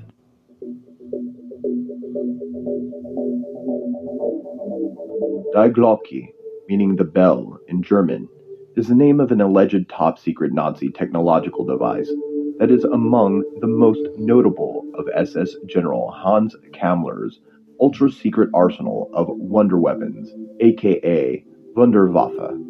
Die 5.53 5.69
Glocke, 5.69 6.33
meaning 6.67 6.95
the 6.95 7.03
bell 7.03 7.59
in 7.67 7.81
German, 7.81 8.27
is 8.75 8.87
the 8.87 8.95
name 8.95 9.19
of 9.19 9.31
an 9.31 9.41
alleged 9.41 9.89
top 9.89 10.17
secret 10.19 10.53
Nazi 10.53 10.89
technological 10.89 11.65
device 11.65 12.09
that 12.61 12.69
is 12.69 12.83
among 12.83 13.43
the 13.59 13.67
most 13.67 14.07
notable 14.19 14.85
of 14.93 15.09
SS 15.15 15.55
General 15.65 16.11
Hans 16.11 16.55
Kammler's 16.75 17.39
ultra 17.79 18.11
secret 18.11 18.51
arsenal 18.53 19.09
of 19.15 19.25
wonder 19.29 19.79
weapons, 19.79 20.31
aka 20.59 21.43
Wunderwaffe. 21.75 22.63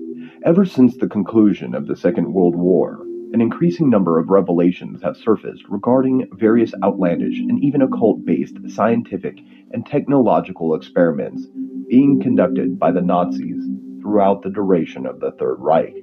Ever 0.46 0.64
since 0.64 0.96
the 0.96 1.10
conclusion 1.10 1.76
of 1.76 1.88
the 1.88 1.98
Second 1.98 2.32
World 2.32 2.56
War, 2.56 3.02
an 3.34 3.42
increasing 3.42 3.90
number 3.90 4.18
of 4.18 4.30
revelations 4.30 5.04
have 5.04 5.18
surfaced 5.18 5.66
regarding 5.68 6.26
various 6.36 6.74
outlandish 6.82 7.40
and 7.40 7.62
even 7.62 7.82
occult 7.82 8.24
based 8.24 8.56
scientific 8.70 9.40
and 9.74 9.86
technological 9.86 10.74
experiments 10.74 11.48
being 11.90 12.22
conducted 12.22 12.80
by 12.80 12.94
the 12.94 13.02
Nazis 13.02 13.62
throughout 14.02 14.42
the 14.42 14.52
duration 14.52 15.06
of 15.06 15.20
the 15.20 15.34
Third 15.34 15.58
Reich. 15.60 15.96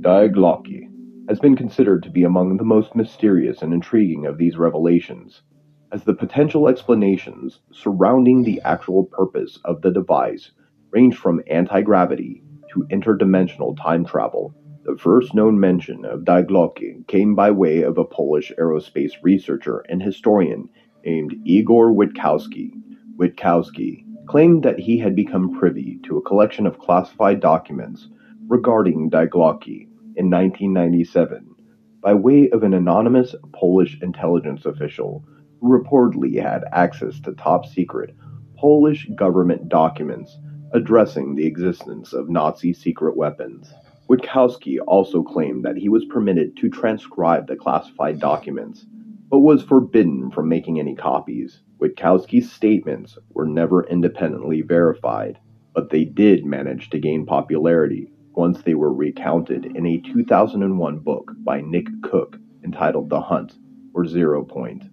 Die 0.00 0.28
Glocke 0.28 0.89
has 1.28 1.38
been 1.38 1.56
considered 1.56 2.02
to 2.02 2.10
be 2.10 2.24
among 2.24 2.56
the 2.56 2.64
most 2.64 2.94
mysterious 2.94 3.62
and 3.62 3.72
intriguing 3.72 4.26
of 4.26 4.38
these 4.38 4.56
revelations. 4.56 5.42
as 5.92 6.04
the 6.04 6.14
potential 6.14 6.68
explanations 6.68 7.60
surrounding 7.72 8.42
the 8.42 8.60
actual 8.64 9.04
purpose 9.06 9.58
of 9.64 9.82
the 9.82 9.90
device 9.90 10.52
range 10.92 11.16
from 11.16 11.42
anti 11.48 11.80
gravity 11.82 12.42
to 12.72 12.86
interdimensional 12.90 13.76
time 13.76 14.04
travel. 14.04 14.54
The 14.84 14.96
first 14.96 15.34
known 15.34 15.58
mention 15.58 16.04
of 16.04 16.24
Die 16.24 16.44
came 17.08 17.34
by 17.34 17.50
way 17.50 17.82
of 17.82 17.98
a 17.98 18.04
Polish 18.04 18.52
aerospace 18.58 19.12
researcher 19.22 19.84
and 19.88 20.02
historian 20.02 20.68
named 21.04 21.34
Igor 21.44 21.92
Witkowski. 21.92 22.72
Witkowski 23.16 24.04
claimed 24.26 24.62
that 24.62 24.78
he 24.78 24.98
had 24.98 25.16
become 25.16 25.58
privy 25.58 25.98
to 26.04 26.16
a 26.16 26.22
collection 26.22 26.66
of 26.66 26.78
classified 26.78 27.40
documents 27.40 28.08
regarding 28.48 29.08
Die 29.10 29.26
Glocke 29.26 29.89
in 30.16 30.30
1997 30.30 31.54
by 32.02 32.14
way 32.14 32.48
of 32.50 32.62
an 32.62 32.74
anonymous 32.74 33.34
Polish 33.52 33.98
intelligence 34.02 34.64
official 34.64 35.24
who 35.60 35.68
reportedly 35.68 36.40
had 36.40 36.64
access 36.72 37.20
to 37.20 37.34
top 37.34 37.66
secret 37.66 38.14
Polish 38.56 39.08
government 39.14 39.68
documents 39.68 40.38
addressing 40.72 41.34
the 41.34 41.46
existence 41.46 42.12
of 42.12 42.30
Nazi 42.30 42.72
secret 42.72 43.16
weapons. 43.16 43.72
Witkowski 44.08 44.78
also 44.86 45.22
claimed 45.22 45.64
that 45.64 45.76
he 45.76 45.88
was 45.88 46.04
permitted 46.06 46.56
to 46.56 46.68
transcribe 46.68 47.46
the 47.46 47.56
classified 47.56 48.18
documents, 48.18 48.86
but 49.30 49.40
was 49.40 49.62
forbidden 49.62 50.30
from 50.30 50.48
making 50.48 50.80
any 50.80 50.94
copies. 50.94 51.62
Witkowski's 51.78 52.50
statements 52.50 53.18
were 53.34 53.46
never 53.46 53.86
independently 53.86 54.62
verified, 54.62 55.38
but 55.74 55.90
they 55.90 56.04
did 56.04 56.44
manage 56.44 56.90
to 56.90 56.98
gain 56.98 57.26
popularity 57.26 58.10
once 58.34 58.62
they 58.62 58.74
were 58.74 58.92
recounted 58.92 59.66
in 59.76 59.86
a 59.86 60.00
2001 60.00 60.98
book 61.00 61.32
by 61.44 61.60
Nick 61.60 61.86
Cook 62.02 62.38
entitled 62.64 63.10
The 63.10 63.20
Hunt 63.20 63.54
for 63.92 64.06
Zero 64.06 64.44
Point. 64.44 64.84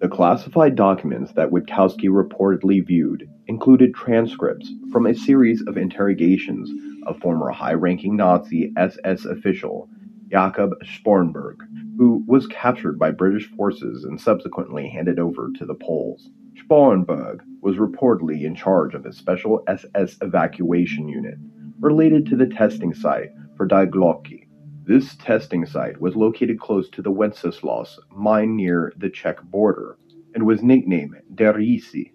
The 0.00 0.08
classified 0.08 0.74
documents 0.74 1.32
that 1.32 1.50
Witkowski 1.50 2.08
reportedly 2.08 2.84
viewed 2.86 3.28
included 3.46 3.94
transcripts 3.94 4.70
from 4.90 5.06
a 5.06 5.14
series 5.14 5.62
of 5.66 5.76
interrogations 5.76 6.70
of 7.06 7.18
former 7.20 7.50
high 7.50 7.74
ranking 7.74 8.16
Nazi 8.16 8.72
SS 8.76 9.24
official 9.24 9.88
Jakob 10.30 10.72
Sporrenberg, 10.82 11.56
who 11.98 12.24
was 12.26 12.46
captured 12.46 12.98
by 12.98 13.10
British 13.10 13.48
forces 13.50 14.04
and 14.04 14.20
subsequently 14.20 14.88
handed 14.88 15.18
over 15.18 15.50
to 15.56 15.64
the 15.64 15.74
Poles. 15.74 16.30
Sporrenberg 16.56 17.40
was 17.60 17.76
reportedly 17.76 18.42
in 18.42 18.54
charge 18.54 18.94
of 18.94 19.06
a 19.06 19.12
special 19.12 19.62
SS 19.68 20.16
evacuation 20.20 21.08
unit 21.08 21.38
related 21.82 22.24
to 22.24 22.36
the 22.36 22.46
testing 22.46 22.94
site 22.94 23.30
for 23.56 23.66
Die 23.66 23.86
Glocke. 23.86 24.46
This 24.84 25.16
testing 25.16 25.66
site 25.66 26.00
was 26.00 26.14
located 26.14 26.60
close 26.60 26.88
to 26.90 27.02
the 27.02 27.10
Wenceslaus 27.10 27.98
mine 28.08 28.54
near 28.54 28.92
the 28.98 29.10
Czech 29.10 29.42
border 29.42 29.98
and 30.32 30.46
was 30.46 30.62
nicknamed 30.62 31.16
Der 31.34 31.52
Riese, 31.52 32.12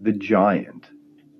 the 0.00 0.12
Giant. 0.12 0.90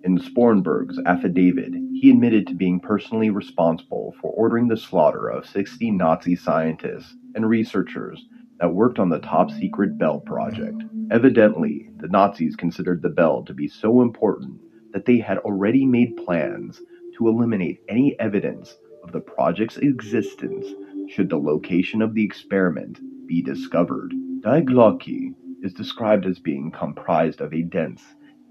In 0.02 0.18
Sporrenberg's 0.18 0.98
affidavit, 1.06 1.72
he 1.92 2.10
admitted 2.10 2.48
to 2.48 2.56
being 2.56 2.80
personally 2.80 3.30
responsible 3.30 4.16
for 4.20 4.32
ordering 4.32 4.66
the 4.66 4.76
slaughter 4.76 5.28
of 5.28 5.46
60 5.46 5.92
Nazi 5.92 6.34
scientists 6.34 7.14
and 7.36 7.48
researchers 7.48 8.26
that 8.58 8.74
worked 8.74 8.98
on 8.98 9.10
the 9.10 9.20
top 9.20 9.48
secret 9.48 9.96
Bell 9.96 10.18
project. 10.18 10.82
Evidently, 11.12 11.90
the 11.98 12.08
Nazis 12.08 12.56
considered 12.56 13.00
the 13.00 13.10
Bell 13.10 13.44
to 13.44 13.54
be 13.54 13.68
so 13.68 14.02
important 14.02 14.60
that 14.92 15.04
they 15.04 15.18
had 15.18 15.38
already 15.38 15.86
made 15.86 16.16
plans 16.16 16.80
to 17.20 17.28
eliminate 17.28 17.82
any 17.88 18.18
evidence 18.18 18.78
of 19.04 19.12
the 19.12 19.20
project's 19.20 19.76
existence 19.76 20.66
should 21.10 21.28
the 21.28 21.36
location 21.36 22.00
of 22.00 22.14
the 22.14 22.24
experiment 22.24 22.98
be 23.26 23.42
discovered. 23.42 24.14
Die 24.40 24.62
Glocke 24.62 25.34
is 25.62 25.74
described 25.74 26.24
as 26.24 26.38
being 26.38 26.70
comprised 26.70 27.42
of 27.42 27.52
a 27.52 27.60
dense, 27.60 28.02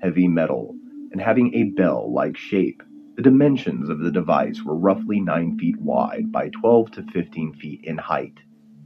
heavy 0.04 0.28
metal 0.28 0.76
and 1.12 1.20
having 1.20 1.52
a 1.56 1.64
bell 1.64 2.14
like 2.14 2.38
shape. 2.38 2.84
The 3.16 3.24
dimensions 3.24 3.90
of 3.90 4.00
the 4.00 4.12
device 4.12 4.62
were 4.64 4.78
roughly 4.78 5.20
9 5.20 5.58
feet 5.58 5.82
wide 5.82 6.32
by 6.32 6.50
12 6.50 6.92
to 6.92 7.04
15 7.12 7.54
feet 7.54 7.82
in 7.86 7.98
height, 7.98 8.38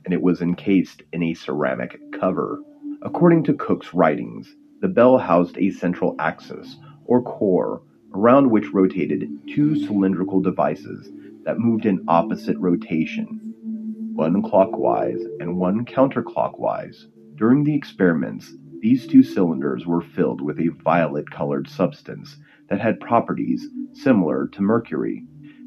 and 0.06 0.14
it 0.14 0.22
was 0.22 0.42
encased 0.42 1.04
in 1.12 1.24
a 1.24 1.34
ceramic 1.34 2.00
cover. 2.18 2.62
According 3.02 3.44
to 3.46 3.54
Cook's 3.54 3.94
writings, 3.94 4.56
the 4.80 4.88
bell 4.88 5.18
housed 5.18 5.58
a 5.58 5.72
central 5.72 6.16
axis, 6.20 6.78
or 7.04 7.22
core, 7.22 7.82
around 8.14 8.50
which 8.50 8.74
rotated 8.74 9.30
two 9.48 9.76
cylindrical 9.76 10.42
devices 10.42 11.12
that 11.44 11.60
moved 11.60 11.86
in 11.86 12.04
opposite 12.08 12.58
rotation, 12.58 13.54
one 14.14 14.42
clockwise 14.42 15.22
and 15.40 15.58
one 15.58 15.86
counterclockwise. 15.86 17.06
During 17.36 17.64
the 17.64 17.76
experiments, 17.76 18.54
these 18.80 19.08
two 19.08 19.24
cylinders 19.24 19.86
were 19.86 20.02
filled 20.02 20.42
with 20.42 20.60
a 20.60 20.68
violet 20.84 21.30
colored 21.32 21.70
substance 21.70 22.38
that 22.70 22.80
had 22.80 23.00
properties 23.00 23.68
similar 23.94 24.48
to 24.48 24.62
mercury. 24.62 25.26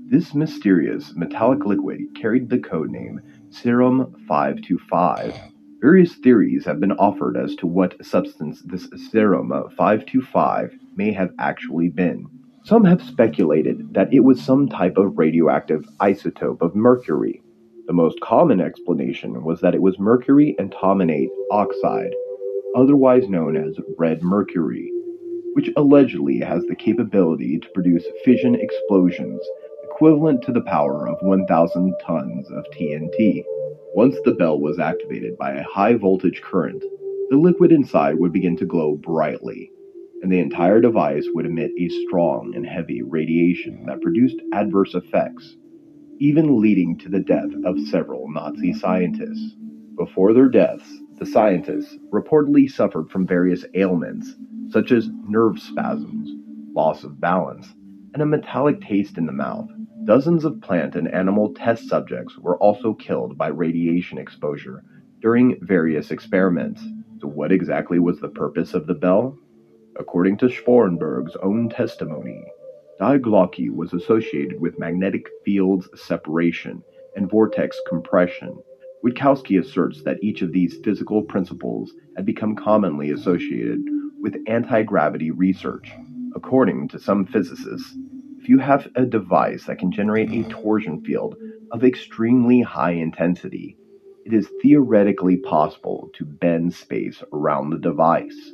This 0.09 0.35
mysterious 0.35 1.15
metallic 1.17 1.65
liquid 1.65 2.15
carried 2.15 2.49
the 2.49 2.59
code 2.59 2.91
name 2.91 3.21
Serum 3.51 4.15
525. 4.29 5.56
Various 5.87 6.17
theories 6.17 6.65
have 6.65 6.81
been 6.81 6.91
offered 6.91 7.37
as 7.37 7.55
to 7.55 7.67
what 7.69 8.05
substance 8.05 8.61
this 8.63 8.89
Serum 9.09 9.51
525 9.51 10.73
may 10.97 11.13
have 11.13 11.31
actually 11.39 11.91
been. 11.91 12.27
Some 12.65 12.85
have 12.85 13.01
speculated 13.01 13.95
that 13.95 14.13
it 14.13 14.25
was 14.25 14.43
some 14.43 14.69
type 14.69 14.97
of 14.97 15.17
radioactive 15.17 15.85
isotope 16.01 16.61
of 16.61 16.75
mercury. 16.75 17.41
The 17.87 17.93
most 17.93 18.21
common 18.21 18.61
explanation 18.61 19.45
was 19.45 19.61
that 19.61 19.77
it 19.77 19.81
was 19.81 19.97
mercury 20.01 20.57
antimonate 20.59 21.31
oxide, 21.53 22.17
otherwise 22.75 23.29
known 23.29 23.57
as 23.57 23.79
red 23.97 24.25
mercury, 24.25 24.91
which 25.53 25.71
allegedly 25.77 26.41
has 26.41 26.65
the 26.65 26.75
capability 26.75 27.61
to 27.61 27.71
produce 27.75 28.05
fission 28.25 28.57
explosions 28.57 29.41
equivalent 29.85 30.43
to 30.43 30.53
the 30.53 30.63
power 30.63 31.09
of 31.09 31.23
1,000 31.23 31.95
tons 32.05 32.51
of 32.51 32.65
TNT. 32.75 33.45
Once 33.97 34.19
the 34.27 34.35
bell 34.35 34.61
was 34.61 34.79
activated 34.79 35.39
by 35.39 35.53
a 35.53 35.63
high 35.63 35.95
voltage 35.95 36.43
current, 36.43 36.85
the 37.31 37.37
liquid 37.39 37.73
inside 37.73 38.19
would 38.19 38.31
begin 38.31 38.55
to 38.55 38.67
glow 38.67 38.95
brightly, 38.95 39.71
and 40.21 40.31
the 40.31 40.39
entire 40.39 40.83
device 40.83 41.27
would 41.33 41.47
emit 41.47 41.71
a 41.79 41.89
strong 41.89 42.53
and 42.55 42.67
heavy 42.67 43.01
radiation 43.01 43.87
that 43.87 44.03
produced 44.03 44.37
adverse 44.53 44.95
effects, 44.95 45.57
even 46.21 46.61
leading 46.61 46.99
to 46.99 47.09
the 47.09 47.21
death 47.21 47.49
of 47.65 47.81
several 47.89 48.31
Nazi 48.31 48.75
scientists. 48.75 49.57
Before 49.97 50.35
their 50.35 50.51
deaths, 50.51 51.01
the 51.19 51.25
scientists 51.25 51.97
reportedly 52.13 52.71
suffered 52.71 53.09
from 53.09 53.27
various 53.27 53.65
ailments, 53.73 54.31
such 54.69 54.93
as 54.93 55.09
nerve 55.27 55.59
spasms, 55.59 56.37
loss 56.75 57.03
of 57.03 57.19
balance, 57.19 57.67
and 58.13 58.23
a 58.23 58.27
metallic 58.27 58.83
taste 58.83 59.17
in 59.17 59.25
the 59.25 59.33
mouth. 59.33 59.71
Dozens 60.07 60.45
of 60.45 60.61
plant 60.61 60.95
and 60.95 61.13
animal 61.13 61.53
test 61.53 61.89
subjects 61.89 62.39
were 62.39 62.57
also 62.59 62.95
killed 62.95 63.37
by 63.37 63.49
radiation 63.49 64.19
exposure 64.19 64.85
during 65.21 65.59
various 65.63 66.13
experiments. 66.13 66.81
So, 67.19 67.27
what 67.27 67.51
exactly 67.51 67.99
was 67.99 68.21
the 68.21 68.29
purpose 68.29 68.73
of 68.73 68.87
the 68.87 68.95
bell? 68.95 69.37
According 69.99 70.37
to 70.39 70.47
Sporrenberg's 70.47 71.35
own 71.43 71.69
testimony, 71.69 72.41
Die 73.01 73.19
Glocke 73.19 73.69
was 73.75 73.93
associated 73.93 74.61
with 74.61 74.79
magnetic 74.79 75.27
fields 75.45 75.89
separation 75.97 76.85
and 77.17 77.29
vortex 77.29 77.77
compression. 77.89 78.57
Witkowski 79.05 79.59
asserts 79.59 80.05
that 80.05 80.23
each 80.23 80.41
of 80.41 80.53
these 80.53 80.79
physical 80.85 81.23
principles 81.23 81.93
had 82.15 82.25
become 82.25 82.55
commonly 82.55 83.11
associated 83.11 83.81
with 84.21 84.37
anti 84.47 84.85
gravity 84.85 85.33
research. 85.33 85.91
According 86.37 86.87
to 86.91 87.01
some 87.01 87.27
physicists, 87.27 87.97
if 88.39 88.49
you 88.49 88.59
have 88.59 88.89
a 88.95 89.05
device 89.05 89.65
that 89.65 89.79
can 89.79 89.91
generate 89.91 90.31
a 90.31 90.49
torsion 90.49 91.03
field 91.03 91.37
of 91.73 91.85
extremely 91.85 92.61
high 92.61 92.93
intensity, 92.93 93.77
it 94.25 94.33
is 94.33 94.51
theoretically 94.63 95.37
possible 95.37 96.11
to 96.15 96.25
bend 96.25 96.75
space 96.75 97.23
around 97.33 97.71
the 97.71 97.79
device. 97.79 98.53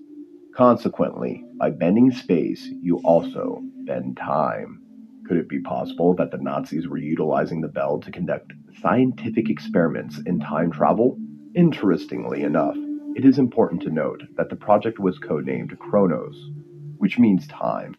Consequently, 0.54 1.44
by 1.58 1.70
bending 1.70 2.10
space, 2.10 2.68
you 2.82 3.00
also 3.04 3.60
bend 3.84 4.16
time. 4.16 4.82
Could 5.26 5.38
it 5.38 5.48
be 5.48 5.60
possible 5.60 6.14
that 6.16 6.30
the 6.30 6.38
Nazis 6.38 6.88
were 6.88 6.98
utilizing 6.98 7.60
the 7.60 7.68
bell 7.68 8.00
to 8.00 8.10
conduct 8.10 8.52
scientific 8.80 9.48
experiments 9.48 10.20
in 10.26 10.40
time 10.40 10.70
travel? 10.70 11.18
Interestingly 11.54 12.42
enough, 12.42 12.76
it 13.14 13.24
is 13.24 13.38
important 13.38 13.82
to 13.82 13.90
note 13.90 14.22
that 14.36 14.48
the 14.48 14.56
project 14.56 14.98
was 14.98 15.18
codenamed 15.18 15.78
Kronos, 15.78 16.50
which 16.98 17.18
means 17.18 17.46
time. 17.46 17.96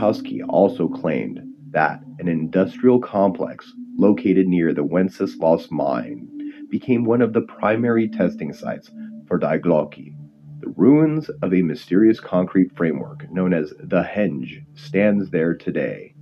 Kowski 0.00 0.40
also 0.48 0.88
claimed 0.88 1.40
that 1.72 2.02
an 2.20 2.26
industrial 2.26 2.98
complex 3.00 3.70
located 3.98 4.48
near 4.48 4.72
the 4.72 4.82
Wenceslas 4.82 5.70
mine 5.70 6.26
became 6.70 7.04
one 7.04 7.20
of 7.20 7.34
the 7.34 7.42
primary 7.42 8.08
testing 8.08 8.54
sites 8.54 8.90
for 9.28 9.36
Die 9.36 9.58
Glocke. 9.58 10.14
The 10.60 10.70
ruins 10.70 11.28
of 11.42 11.52
a 11.52 11.60
mysterious 11.60 12.18
concrete 12.18 12.74
framework 12.74 13.30
known 13.30 13.52
as 13.52 13.74
the 13.78 14.02
Henge 14.02 14.64
stands 14.74 15.28
there 15.28 15.54
today. 15.54 16.14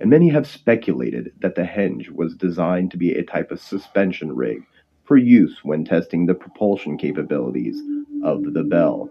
and 0.00 0.10
many 0.10 0.28
have 0.28 0.46
speculated 0.46 1.32
that 1.40 1.54
the 1.54 1.62
henge 1.62 2.10
was 2.10 2.34
designed 2.36 2.90
to 2.90 2.96
be 2.98 3.12
a 3.12 3.22
type 3.24 3.50
of 3.50 3.60
suspension 3.60 4.34
rig 4.34 4.62
for 5.04 5.16
use 5.16 5.60
when 5.62 5.84
testing 5.84 6.26
the 6.26 6.34
propulsion 6.34 6.98
capabilities 6.98 7.80
of 8.24 8.42
the 8.54 8.64
Bell. 8.64 9.08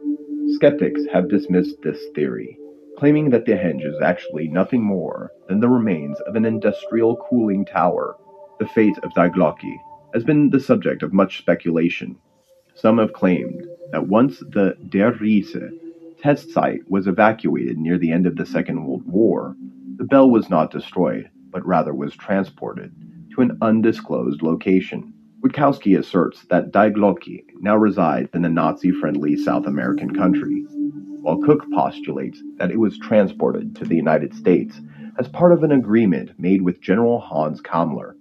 Skeptics 0.56 1.02
have 1.12 1.30
dismissed 1.30 1.78
this 1.84 2.00
theory, 2.16 2.58
claiming 2.98 3.30
that 3.30 3.46
the 3.46 3.54
henge 3.54 3.86
is 3.86 4.02
actually 4.02 4.48
nothing 4.48 4.84
more 4.84 5.32
than 5.48 5.60
the 5.60 5.70
remains 5.70 6.20
of 6.22 6.36
an 6.36 6.46
industrial 6.46 7.16
cooling 7.30 7.66
tower. 7.66 8.16
The 8.60 8.68
fate 8.68 8.98
of 9.04 9.14
Die 9.14 9.30
Glocke 9.30 9.78
has 10.14 10.24
been 10.24 10.50
the 10.50 10.60
subject 10.60 11.04
of 11.04 11.14
much 11.14 11.40
speculation. 11.40 12.16
Some 12.76 12.98
have 12.98 13.14
claimed 13.14 13.66
that 13.92 14.08
once 14.08 14.40
the 14.40 14.78
Der 14.90 15.12
Riese 15.14 15.72
test 16.20 16.52
site 16.52 16.82
was 16.90 17.08
evacuated 17.08 17.78
near 17.78 17.98
the 17.98 18.12
end 18.12 18.26
of 18.26 18.36
the 18.36 18.46
Second 18.46 18.86
World 18.86 19.06
War, 19.06 19.56
the 19.98 20.06
bell 20.06 20.30
was 20.30 20.50
not 20.50 20.72
destroyed, 20.72 21.30
but 21.52 21.66
rather 21.66 21.94
was 21.94 22.16
transported 22.16 22.94
to 23.36 23.42
an 23.42 23.58
undisclosed 23.62 24.42
location. 24.42 25.14
Witkowski 25.42 26.00
asserts 26.00 26.46
that 26.50 26.72
Die 26.72 26.92
now 27.60 27.76
resides 27.76 28.30
in 28.34 28.46
a 28.46 28.50
Nazi 28.50 28.92
friendly 28.92 29.36
South 29.36 29.66
American 29.66 30.16
country, 30.16 30.66
while 31.24 31.42
Cook 31.42 31.66
postulates 31.74 32.44
that 32.58 32.70
it 32.70 32.80
was 32.80 33.00
transported 33.00 33.78
to 33.78 33.86
the 33.86 33.96
United 33.96 34.34
States 34.34 34.82
as 35.18 35.30
part 35.30 35.54
of 35.54 35.64
an 35.64 35.72
agreement 35.72 36.32
made 36.38 36.62
with 36.62 36.82
General 36.82 37.22
Hans 37.22 37.62
Kammler, 37.62 38.16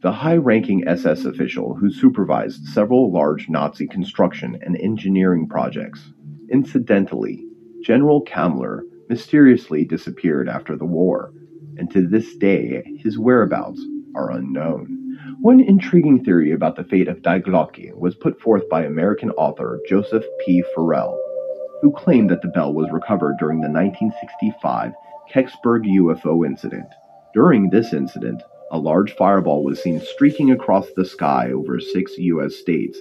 the 0.00 0.10
high 0.10 0.36
ranking 0.36 0.88
SS 0.88 1.26
official 1.26 1.74
who 1.74 1.92
supervised 1.92 2.64
several 2.64 3.12
large 3.12 3.50
Nazi 3.50 3.86
construction 3.86 4.58
and 4.62 4.74
engineering 4.78 5.48
projects. 5.48 6.14
Incidentally, 6.50 7.44
General 7.84 8.24
Kammler 8.24 8.80
mysteriously 9.10 9.84
disappeared 9.84 10.48
after 10.48 10.78
the 10.78 10.86
war, 10.86 11.34
and 11.76 11.90
to 11.90 12.08
this 12.08 12.34
day 12.36 12.82
his 13.00 13.18
whereabouts 13.18 13.84
are 14.16 14.30
unknown. 14.30 14.96
One 15.40 15.60
intriguing 15.60 16.24
theory 16.24 16.52
about 16.52 16.76
the 16.76 16.84
fate 16.84 17.08
of 17.08 17.20
Die 17.20 17.40
Glocke 17.40 17.94
was 17.94 18.14
put 18.14 18.40
forth 18.40 18.66
by 18.70 18.84
American 18.84 19.30
author 19.32 19.78
Joseph 19.86 20.24
P. 20.46 20.64
Farrell, 20.74 21.18
who 21.82 21.92
claimed 21.92 22.30
that 22.30 22.42
the 22.42 22.48
bell 22.48 22.72
was 22.72 22.90
recovered 22.90 23.36
during 23.38 23.60
the 23.60 23.68
1965 23.68 24.92
Kecksburg 25.32 25.84
UFO 25.86 26.44
incident. 26.44 26.88
During 27.32 27.70
this 27.70 27.92
incident, 27.92 28.42
a 28.72 28.78
large 28.78 29.14
fireball 29.16 29.64
was 29.64 29.82
seen 29.82 30.00
streaking 30.00 30.50
across 30.50 30.86
the 30.94 31.04
sky 31.04 31.50
over 31.52 31.80
six 31.80 32.16
U.S. 32.18 32.56
states, 32.56 32.98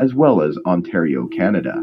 as 0.00 0.14
well 0.14 0.42
as 0.42 0.58
Ontario, 0.66 1.26
Canada. 1.28 1.82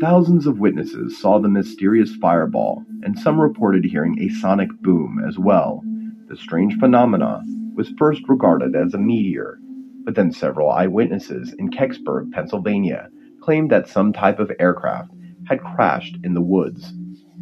Thousands 0.00 0.46
of 0.46 0.60
witnesses 0.60 1.20
saw 1.20 1.38
the 1.38 1.48
mysterious 1.48 2.14
fireball, 2.16 2.84
and 3.02 3.18
some 3.18 3.40
reported 3.40 3.84
hearing 3.84 4.16
a 4.20 4.28
sonic 4.28 4.70
boom 4.80 5.24
as 5.26 5.38
well. 5.38 5.82
The 6.28 6.36
strange 6.36 6.76
phenomena 6.78 7.42
was 7.74 7.92
first 7.98 8.22
regarded 8.28 8.76
as 8.76 8.94
a 8.94 8.98
meteor, 8.98 9.58
but 10.04 10.14
then 10.14 10.32
several 10.32 10.70
eyewitnesses 10.70 11.52
in 11.58 11.70
Kecksburg, 11.70 12.30
Pennsylvania, 12.32 13.08
claimed 13.40 13.70
that 13.70 13.88
some 13.88 14.12
type 14.12 14.38
of 14.38 14.52
aircraft 14.60 15.10
had 15.48 15.60
crashed 15.60 16.18
in 16.24 16.34
the 16.34 16.42
woods. 16.42 16.92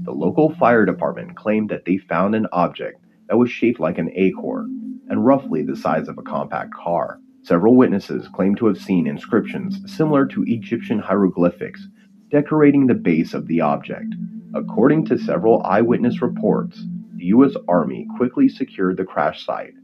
The 0.03 0.13
local 0.13 0.55
fire 0.55 0.85
department 0.85 1.37
claimed 1.37 1.71
that 1.71 1.85
they 1.85 1.99
found 1.99 2.35
an 2.35 2.47
object 2.53 3.05
that 3.29 3.37
was 3.37 3.51
shaped 3.51 3.81
like 3.81 3.99
an 3.99 4.11
acorn 4.15 5.01
and 5.09 5.27
roughly 5.27 5.63
the 5.63 5.77
size 5.77 6.09
of 6.09 6.19
a 6.19 6.23
compact 6.23 6.73
car. 6.75 7.21
Several 7.43 7.75
witnesses 7.75 8.29
claimed 8.29 8.59
to 8.59 8.67
have 8.67 8.79
seen 8.79 9.07
inscriptions 9.07 9.81
similar 9.93 10.27
to 10.27 10.45
Egyptian 10.47 10.99
hieroglyphics 10.99 11.89
decorating 12.31 12.87
the 12.87 12.95
base 12.95 13.35
of 13.35 13.47
the 13.47 13.61
object. 13.61 14.15
According 14.55 15.05
to 15.07 15.19
several 15.19 15.63
eyewitness 15.65 16.23
reports, 16.23 16.85
the 17.17 17.27
U.S. 17.27 17.55
Army 17.69 18.07
quickly 18.17 18.49
secured 18.49 18.97
the 18.97 19.05
crash 19.05 19.45
site, 19.45 19.75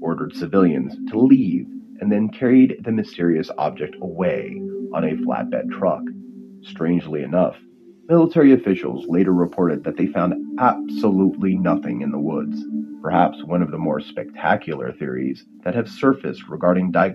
ordered 0.00 0.34
civilians 0.34 0.94
to 1.10 1.18
leave, 1.18 1.66
and 2.00 2.12
then 2.12 2.28
carried 2.28 2.76
the 2.84 2.92
mysterious 2.92 3.50
object 3.58 3.96
away 4.00 4.60
on 4.94 5.04
a 5.04 5.16
flatbed 5.16 5.70
truck. 5.70 6.02
Strangely 6.62 7.22
enough, 7.22 7.56
military 8.08 8.52
officials 8.52 9.04
later 9.08 9.32
reported 9.32 9.82
that 9.82 9.96
they 9.96 10.06
found 10.06 10.34
absolutely 10.60 11.56
nothing 11.56 12.02
in 12.02 12.12
the 12.12 12.18
woods. 12.18 12.64
Perhaps 13.02 13.42
one 13.44 13.62
of 13.62 13.70
the 13.70 13.78
more 13.78 14.00
spectacular 14.00 14.92
theories 14.92 15.44
that 15.64 15.74
have 15.74 15.88
surfaced 15.88 16.48
regarding 16.48 16.92
Die 16.92 17.12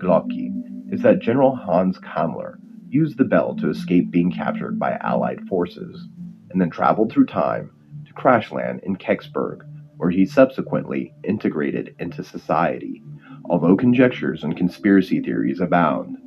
is 0.90 1.00
that 1.02 1.20
General 1.20 1.56
Hans 1.56 1.98
Kammler 1.98 2.56
used 2.88 3.16
the 3.16 3.24
bell 3.24 3.56
to 3.56 3.70
escape 3.70 4.10
being 4.10 4.30
captured 4.30 4.78
by 4.78 4.98
Allied 5.00 5.40
forces, 5.48 6.08
and 6.50 6.60
then 6.60 6.68
traveled 6.68 7.10
through 7.10 7.24
time 7.24 7.70
to 8.06 8.12
crash 8.12 8.52
land 8.52 8.80
in 8.82 8.96
Kecksburg, 8.96 9.62
where 9.96 10.10
he 10.10 10.26
subsequently 10.26 11.14
integrated 11.24 11.94
into 11.98 12.22
society. 12.22 13.02
Although 13.46 13.76
conjectures 13.76 14.44
and 14.44 14.56
conspiracy 14.56 15.20
theories 15.20 15.60
abound, 15.60 16.18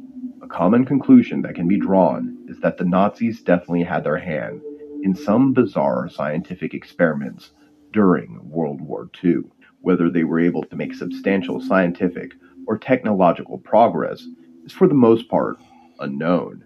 a 0.42 0.48
common 0.48 0.86
conclusion 0.86 1.44
that 1.44 1.54
can 1.54 1.68
be 1.68 1.78
drawn 1.78 2.35
is 2.48 2.60
that 2.60 2.78
the 2.78 2.86
Nazis 2.86 3.42
definitely 3.42 3.84
had 3.84 4.04
their 4.04 4.18
hand 4.18 4.62
in 5.04 5.16
some 5.16 5.54
bizarre 5.54 6.10
scientific 6.10 6.74
experiments 6.74 7.52
during 7.94 8.40
World 8.50 8.82
War 8.82 9.10
II. 9.24 9.44
Whether 9.82 10.10
they 10.10 10.24
were 10.24 10.40
able 10.40 10.64
to 10.64 10.76
make 10.76 10.94
substantial 10.94 11.62
scientific 11.62 12.32
or 12.68 12.78
technological 12.78 13.58
progress 13.60 14.26
is 14.66 14.72
for 14.72 14.88
the 14.88 14.94
most 14.94 15.30
part 15.30 15.58
unknown, 16.00 16.66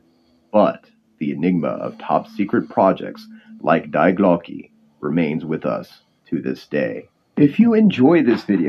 but 0.51 0.85
the 1.19 1.31
enigma 1.31 1.67
of 1.67 1.97
top 1.97 2.27
secret 2.27 2.69
projects 2.69 3.27
like 3.59 3.91
Die 3.91 4.13
Glocke 4.13 4.71
remains 5.01 5.45
with 5.45 5.65
us 5.65 6.01
to 6.27 6.41
this 6.41 6.65
day. 6.67 7.09
If 7.35 7.59
you 7.59 7.73
enjoy 7.73 8.23
this 8.23 8.43
video, 8.43 8.67